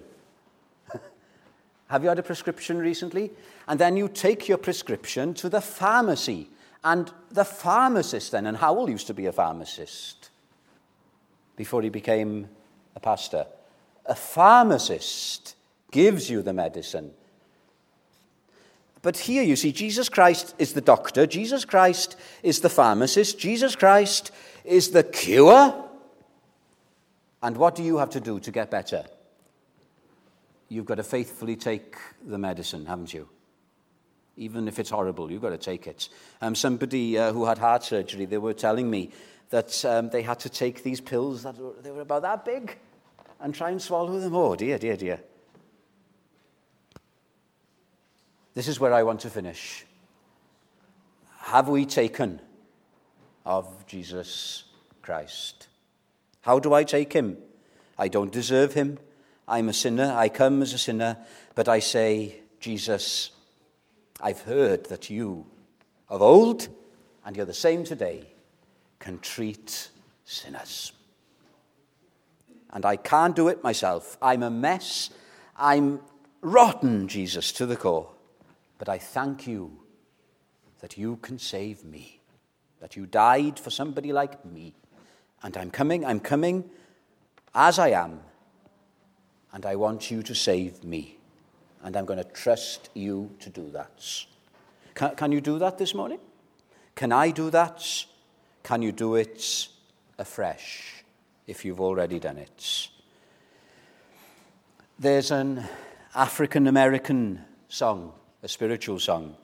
Have 1.87 2.03
you 2.03 2.09
had 2.09 2.19
a 2.19 2.23
prescription 2.23 2.77
recently? 2.77 3.31
And 3.67 3.79
then 3.79 3.97
you 3.97 4.07
take 4.07 4.47
your 4.47 4.59
prescription 4.59 5.33
to 5.33 5.49
the 5.49 5.61
pharmacy. 5.61 6.47
And 6.88 7.12
the 7.30 7.43
pharmacist 7.43 8.32
then, 8.32 8.45
and 8.45 8.56
Howell 8.56 8.89
used 8.89 9.08
to 9.08 9.13
be 9.13 9.26
a 9.26 9.34
pharmacist 9.34 10.30
before 11.58 11.82
he 11.82 11.89
became 11.89 12.47
a 12.95 13.02
pastor. 13.02 13.45
A 14.06 14.15
pharmacist 14.15 15.58
gives 15.91 16.30
you 16.30 16.41
the 16.41 16.54
medicine. 16.54 17.12
But 19.02 19.17
here 19.17 19.43
you 19.43 19.58
see, 19.58 19.73
Jesus 19.73 20.08
Christ 20.08 20.56
is 20.60 20.71
the 20.71 20.80
doctor, 20.80 21.28
Jesus 21.28 21.65
Christ 21.65 22.15
is 22.41 22.62
the 22.62 22.69
pharmacist, 22.69 23.38
Jesus 23.38 23.76
Christ 23.76 24.32
is 24.63 24.91
the 24.91 25.04
cure. 25.04 25.89
And 27.43 27.58
what 27.58 27.76
do 27.76 27.84
you 27.84 27.97
have 27.97 28.12
to 28.12 28.21
do 28.21 28.39
to 28.39 28.50
get 28.50 28.71
better? 28.71 29.04
You've 30.69 30.86
got 30.86 30.95
to 30.95 31.04
faithfully 31.04 31.58
take 31.58 31.97
the 32.26 32.38
medicine, 32.38 32.86
haven't 32.86 33.13
you? 33.13 33.28
Even 34.38 34.67
if 34.67 34.80
it's 34.80 34.91
horrible, 34.91 35.32
you've 35.32 35.41
got 35.41 35.50
to 35.50 35.58
take 35.58 35.88
it. 35.88 36.10
Um, 36.41 36.56
somebody 36.56 37.17
uh, 37.17 37.34
who 37.34 37.45
had 37.45 37.58
heart 37.58 37.84
surgery, 37.84 38.26
they 38.26 38.38
were 38.38 38.54
telling 38.54 38.89
me 38.89 39.12
that 39.50 39.84
um, 39.84 40.10
they 40.10 40.21
had 40.21 40.39
to 40.41 40.50
take 40.50 40.84
these 40.84 41.02
pills 41.02 41.43
that 41.43 41.58
were, 41.58 41.73
they 41.82 41.91
were 41.91 42.02
about 42.02 42.21
that 42.21 42.45
big 42.45 42.78
and 43.39 43.54
try 43.54 43.71
and 43.71 43.82
swallow 43.82 44.19
them. 44.19 44.36
Oh, 44.36 44.56
dear, 44.56 44.78
dear, 44.78 44.95
dear. 44.95 45.19
This 48.54 48.67
is 48.67 48.80
where 48.80 48.93
I 48.93 49.04
want 49.04 49.21
to 49.21 49.30
finish. 49.30 49.86
Have 51.39 51.69
we 51.69 51.86
taken 51.86 52.41
of 53.45 53.86
Jesus 53.88 54.65
Christ? 55.02 55.67
How 56.41 56.60
do 56.60 56.73
I 56.73 56.84
take 56.84 57.13
him? 57.13 57.38
I 57.97 58.08
don't 58.08 58.32
deserve 58.32 58.73
him. 58.73 59.00
I'm 59.47 59.69
a 59.69 59.73
sinner. 59.73 60.13
I 60.15 60.30
come 60.30 60.62
as 60.62 60.73
a 60.73 60.78
sinner. 60.78 61.17
But 61.56 61.69
I 61.69 61.80
say, 61.80 62.36
Jesus, 62.60 63.32
I've 64.19 64.41
heard 64.41 64.86
that 64.86 65.10
you 65.10 65.45
of 66.10 66.21
old, 66.21 66.67
and 67.25 67.36
you're 67.36 67.45
the 67.45 67.53
same 67.53 67.84
today, 67.84 68.23
can 68.99 69.19
treat 69.19 69.89
sinners. 70.25 70.91
And 72.71 72.86
I 72.86 72.95
can't 72.95 73.36
do 73.36 73.47
it 73.47 73.63
myself. 73.63 74.17
I'm 74.21 74.43
a 74.43 74.49
mess. 74.49 75.10
I'm 75.56 75.99
rotten, 76.41 77.08
Jesus, 77.08 77.51
to 77.53 77.65
the 77.65 77.75
core. 77.75 78.10
But 78.77 78.89
I 78.89 78.97
thank 78.97 79.47
you 79.47 79.80
that 80.80 80.97
you 80.97 81.17
can 81.17 81.39
save 81.39 81.84
me, 81.84 82.19
that 82.80 82.95
you 82.95 83.06
died 83.06 83.60
for 83.60 83.69
somebody 83.69 84.13
like 84.13 84.45
me. 84.45 84.73
And 85.43 85.56
I'm 85.58 85.71
coming, 85.71 86.06
I'm 86.06 86.19
coming 86.19 86.69
as 87.53 87.80
I 87.80 87.89
am, 87.89 88.21
and 89.53 89.65
I 89.65 89.75
want 89.75 90.12
you 90.12 90.21
to 90.23 90.36
save 90.36 90.84
me. 90.84 91.16
And 91.83 91.95
I'm 91.95 92.05
going 92.05 92.17
to 92.17 92.29
trust 92.29 92.89
you 92.93 93.31
to 93.39 93.49
do 93.49 93.69
that. 93.71 94.25
Can, 94.95 95.15
can 95.15 95.31
you 95.31 95.41
do 95.41 95.59
that 95.59 95.77
this 95.77 95.93
morning? 95.93 96.19
Can 96.95 97.11
I 97.11 97.31
do 97.31 97.49
that? 97.51 98.05
Can 98.63 98.81
you 98.81 98.91
do 98.91 99.15
it 99.15 99.67
afresh 100.17 101.03
if 101.45 101.63
you've 101.63 101.81
already 101.81 102.19
done 102.19 102.37
it? 102.37 102.89
There's 104.99 105.31
an 105.31 105.63
African 106.15 106.67
American 106.67 107.45
song 107.69 108.13
a 108.43 108.47
spiritual 108.47 108.99
song. 108.99 109.35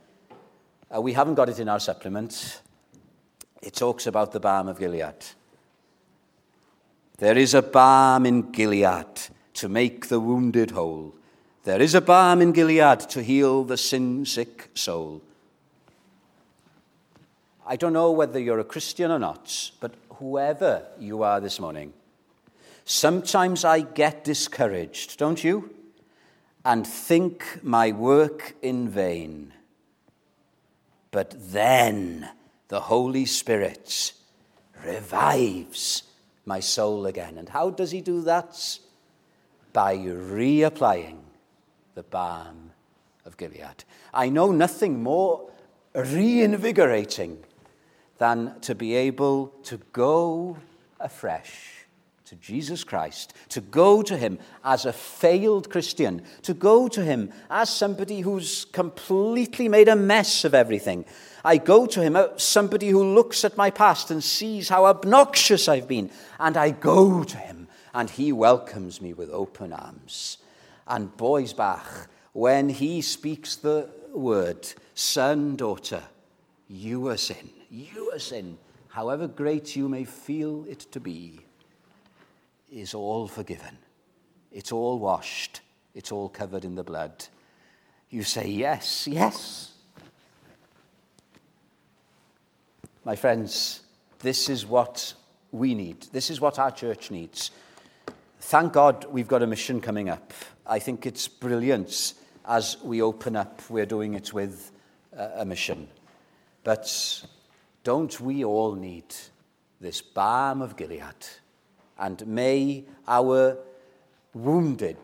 Uh, 0.95 1.01
we 1.01 1.13
haven't 1.13 1.35
got 1.35 1.49
it 1.49 1.59
in 1.59 1.67
our 1.67 1.79
supplement. 1.79 2.61
It 3.61 3.73
talks 3.73 4.07
about 4.07 4.31
the 4.31 4.39
balm 4.39 4.67
of 4.67 4.79
Gilead. 4.79 5.25
There 7.17 7.37
is 7.37 7.53
a 7.53 7.61
balm 7.61 8.25
in 8.25 8.51
Gilead 8.51 9.21
to 9.55 9.69
make 9.69 10.07
the 10.07 10.19
wounded 10.19 10.71
whole. 10.71 11.15
There 11.63 11.81
is 11.81 11.95
a 11.95 12.01
balm 12.01 12.41
in 12.41 12.51
Gilead 12.51 12.99
to 13.11 13.23
heal 13.23 13.63
the 13.63 13.77
sin 13.77 14.25
sick 14.25 14.69
soul. 14.73 15.21
I 17.65 17.77
don't 17.77 17.93
know 17.93 18.11
whether 18.11 18.39
you're 18.39 18.59
a 18.59 18.65
Christian 18.65 19.09
or 19.11 19.19
not, 19.19 19.71
but 19.79 19.93
whoever 20.15 20.85
you 20.99 21.23
are 21.23 21.39
this 21.39 21.59
morning, 21.59 21.93
sometimes 22.83 23.63
I 23.63 23.79
get 23.79 24.23
discouraged, 24.25 25.17
don't 25.17 25.41
you? 25.43 25.73
and 26.65 26.87
think 26.87 27.59
my 27.61 27.91
work 27.91 28.55
in 28.61 28.87
vain. 28.87 29.53
But 31.11 31.35
then 31.51 32.29
the 32.69 32.79
Holy 32.79 33.25
Spirit 33.25 34.13
revives 34.85 36.03
my 36.45 36.59
soul 36.59 37.05
again. 37.05 37.37
And 37.37 37.49
how 37.49 37.69
does 37.69 37.91
he 37.91 38.01
do 38.01 38.21
that? 38.21 38.79
By 39.73 39.97
reapplying 39.97 41.17
the 41.95 42.03
balm 42.03 42.71
of 43.25 43.37
Gilead. 43.37 43.83
I 44.13 44.29
know 44.29 44.51
nothing 44.51 45.01
more 45.01 45.49
reinvigorating 45.93 47.43
than 48.17 48.59
to 48.61 48.75
be 48.75 48.95
able 48.95 49.47
to 49.63 49.77
go 49.91 50.57
afresh 50.99 51.85
to 52.25 52.35
Jesus 52.35 52.83
Christ, 52.83 53.33
to 53.49 53.61
go 53.61 54.01
to 54.01 54.17
him 54.17 54.39
as 54.63 54.85
a 54.85 54.93
failed 54.93 55.69
Christian, 55.69 56.23
to 56.43 56.53
go 56.53 56.87
to 56.87 57.03
him 57.03 57.31
as 57.49 57.69
somebody 57.69 58.21
who's 58.21 58.65
completely 58.65 59.67
made 59.67 59.87
a 59.87 59.95
mess 59.95 60.43
of 60.43 60.55
everything. 60.55 61.05
I 61.43 61.57
go 61.57 61.85
to 61.85 62.01
him 62.01 62.15
as 62.15 62.41
somebody 62.41 62.89
who 62.89 63.03
looks 63.03 63.43
at 63.43 63.57
my 63.57 63.69
past 63.69 64.09
and 64.09 64.23
sees 64.23 64.69
how 64.69 64.85
obnoxious 64.85 65.67
I've 65.67 65.87
been, 65.87 66.09
and 66.39 66.55
I 66.55 66.71
go 66.71 67.23
to 67.23 67.37
him, 67.37 67.67
and 67.93 68.09
he 68.09 68.31
welcomes 68.31 69.01
me 69.01 69.13
with 69.13 69.29
open 69.29 69.73
arms. 69.73 70.37
And 70.87 71.15
Boisbach, 71.15 72.07
when 72.33 72.69
he 72.69 73.01
speaks 73.01 73.55
the 73.55 73.89
word, 74.13 74.67
son, 74.93 75.55
daughter, 75.55 76.03
you 76.67 77.07
are 77.07 77.17
sin, 77.17 77.49
you 77.69 78.11
are 78.13 78.19
sin, 78.19 78.57
however 78.89 79.27
great 79.27 79.75
you 79.75 79.87
may 79.87 80.03
feel 80.03 80.65
it 80.67 80.79
to 80.91 80.99
be 80.99 81.39
is 82.71 82.93
all 82.93 83.27
forgiven. 83.27 83.77
It's 84.51 84.71
all 84.71 84.99
washed. 84.99 85.61
It's 85.93 86.11
all 86.11 86.29
covered 86.29 86.65
in 86.65 86.75
the 86.75 86.83
blood. 86.83 87.25
You 88.09 88.23
say, 88.23 88.47
Yes, 88.47 89.07
yes. 89.07 89.71
My 93.05 93.15
friends, 93.15 93.81
this 94.19 94.47
is 94.49 94.65
what 94.65 95.13
we 95.51 95.75
need. 95.75 96.07
This 96.11 96.29
is 96.29 96.39
what 96.39 96.57
our 96.57 96.71
church 96.71 97.11
needs. 97.11 97.51
Thank 98.45 98.73
God 98.73 99.05
we've 99.09 99.27
got 99.27 99.41
a 99.41 99.47
mission 99.47 99.81
coming 99.81 100.09
up. 100.09 100.33
I 100.67 100.79
think 100.79 101.05
it's 101.05 101.27
brilliant 101.27 102.13
as 102.45 102.77
we 102.83 103.01
open 103.01 103.35
up, 103.35 103.61
we're 103.69 103.85
doing 103.85 104.13
it 104.13 104.33
with 104.33 104.71
uh, 105.17 105.29
a 105.37 105.45
mission. 105.45 105.87
But 106.63 107.23
don't 107.83 108.19
we 108.19 108.43
all 108.43 108.75
need 108.75 109.05
this 109.79 110.01
balm 110.01 110.61
of 110.61 110.75
Gilead? 110.75 111.03
and 111.97 112.25
may 112.27 112.83
our 113.07 113.57
wounded, 114.33 114.97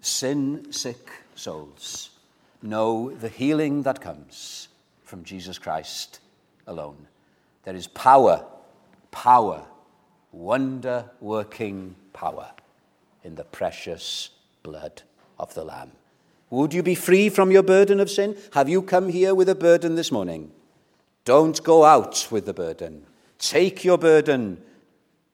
sin 0.00 0.72
sick 0.72 1.10
souls 1.34 2.10
know 2.62 3.10
the 3.10 3.28
healing 3.28 3.82
that 3.82 4.00
comes 4.00 4.68
from 5.04 5.22
Jesus 5.22 5.58
Christ 5.58 6.20
alone. 6.66 7.06
There 7.64 7.76
is 7.76 7.86
power, 7.86 8.44
power, 9.10 9.64
wonder 10.38 11.04
working 11.20 11.96
power 12.12 12.48
in 13.24 13.34
the 13.34 13.44
precious 13.44 14.30
blood 14.62 15.02
of 15.38 15.52
the 15.54 15.64
Lamb. 15.64 15.90
Would 16.50 16.72
you 16.72 16.82
be 16.82 16.94
free 16.94 17.28
from 17.28 17.50
your 17.50 17.64
burden 17.64 17.98
of 17.98 18.08
sin? 18.08 18.36
Have 18.52 18.68
you 18.68 18.80
come 18.80 19.08
here 19.08 19.34
with 19.34 19.48
a 19.48 19.54
burden 19.56 19.96
this 19.96 20.12
morning? 20.12 20.52
Don't 21.24 21.62
go 21.62 21.84
out 21.84 22.28
with 22.30 22.46
the 22.46 22.54
burden. 22.54 23.04
Take 23.38 23.84
your 23.84 23.98
burden 23.98 24.62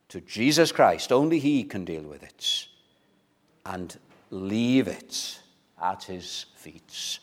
to 0.09 0.23
Jesus 0.23 0.73
Christ. 0.73 1.13
Only 1.13 1.39
He 1.39 1.65
can 1.65 1.85
deal 1.85 2.03
with 2.03 2.23
it. 2.23 2.67
And 3.67 3.97
leave 4.31 4.89
it 4.89 5.39
at 5.81 6.05
His 6.05 6.47
feet. 6.57 7.19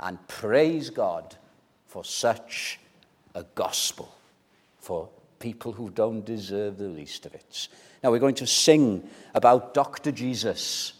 And 0.00 0.26
praise 0.26 0.88
God 0.88 1.36
for 1.86 2.02
such 2.02 2.80
a 3.34 3.44
gospel 3.54 4.12
for 4.78 5.10
people 5.40 5.72
who 5.72 5.90
don't 5.90 6.24
deserve 6.24 6.78
the 6.78 6.88
least 6.88 7.26
of 7.26 7.34
it. 7.34 7.68
Now 8.04 8.12
we're 8.12 8.18
going 8.18 8.36
to 8.36 8.46
sing 8.46 9.08
about 9.34 9.74
Dr. 9.74 10.12
Jesus. 10.12 10.92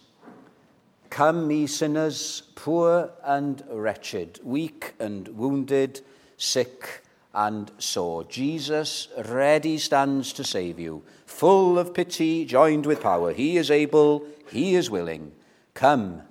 Come, 1.10 1.50
ye 1.50 1.66
sinners, 1.66 2.42
poor 2.54 3.10
and 3.22 3.62
wretched, 3.70 4.40
weak 4.42 4.94
and 4.98 5.28
wounded, 5.28 6.00
sick 6.36 7.02
and 7.34 7.70
sore. 7.78 8.24
Jesus 8.24 9.08
ready 9.26 9.78
stands 9.78 10.32
to 10.32 10.44
save 10.44 10.80
you, 10.80 11.02
full 11.26 11.78
of 11.78 11.94
pity, 11.94 12.44
joined 12.44 12.86
with 12.86 13.02
power. 13.02 13.32
He 13.32 13.56
is 13.56 13.70
able, 13.70 14.26
he 14.50 14.74
is 14.74 14.90
willing. 14.90 15.32
Come, 15.74 16.22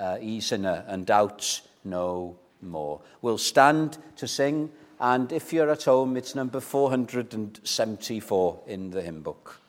uh, 0.00 0.18
ye 0.20 0.40
sinner, 0.40 0.84
and 0.88 1.04
doubt 1.04 1.60
no 1.84 2.36
more. 2.62 3.00
We'll 3.22 3.38
stand 3.38 3.98
to 4.16 4.26
sing 4.26 4.70
And 5.00 5.32
if 5.32 5.52
you're 5.52 5.70
at 5.70 5.84
home, 5.84 6.16
it's 6.16 6.34
number 6.34 6.60
474 6.60 8.60
in 8.66 8.90
the 8.90 9.02
hymn 9.02 9.22
book. 9.22 9.60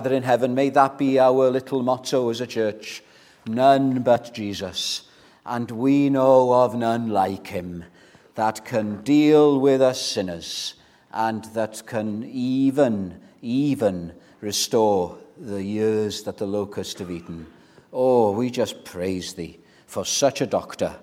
Father 0.00 0.16
in 0.16 0.22
heaven, 0.22 0.54
may 0.54 0.70
that 0.70 0.96
be 0.96 1.18
our 1.18 1.50
little 1.50 1.82
motto 1.82 2.30
as 2.30 2.40
a 2.40 2.46
church. 2.46 3.02
None 3.46 4.00
but 4.02 4.32
Jesus. 4.32 5.02
And 5.44 5.70
we 5.70 6.08
know 6.08 6.54
of 6.54 6.74
none 6.74 7.10
like 7.10 7.48
him 7.48 7.84
that 8.34 8.64
can 8.64 9.02
deal 9.02 9.60
with 9.60 9.82
us 9.82 10.00
sinners 10.00 10.72
and 11.12 11.44
that 11.52 11.82
can 11.84 12.24
even, 12.24 13.20
even 13.42 14.14
restore 14.40 15.18
the 15.36 15.62
years 15.62 16.22
that 16.22 16.38
the 16.38 16.46
locust 16.46 16.98
have 17.00 17.10
eaten. 17.10 17.46
Oh, 17.92 18.30
we 18.30 18.48
just 18.48 18.86
praise 18.86 19.34
thee 19.34 19.58
for 19.86 20.06
such 20.06 20.40
a 20.40 20.46
doctor 20.46 20.96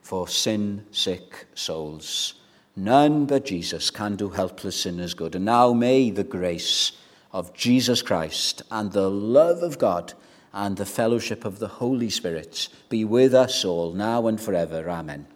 for 0.00 0.28
sin 0.28 0.86
sick 0.92 1.46
souls. 1.54 2.34
None 2.76 3.26
but 3.26 3.46
Jesus 3.46 3.90
can 3.90 4.14
do 4.14 4.28
helpless 4.28 4.80
sinners 4.80 5.14
good. 5.14 5.34
And 5.34 5.44
now 5.44 5.72
may 5.72 6.10
the 6.10 6.22
grace 6.22 6.92
of 7.34 7.52
Jesus 7.52 8.00
Christ 8.00 8.62
and 8.70 8.92
the 8.92 9.10
love 9.10 9.62
of 9.62 9.76
God 9.76 10.14
and 10.52 10.76
the 10.76 10.86
fellowship 10.86 11.44
of 11.44 11.58
the 11.58 11.66
Holy 11.66 12.08
Spirit 12.08 12.68
be 12.88 13.04
with 13.04 13.34
us 13.34 13.64
all 13.64 13.92
now 13.92 14.28
and 14.28 14.40
forever. 14.40 14.88
Amen. 14.88 15.26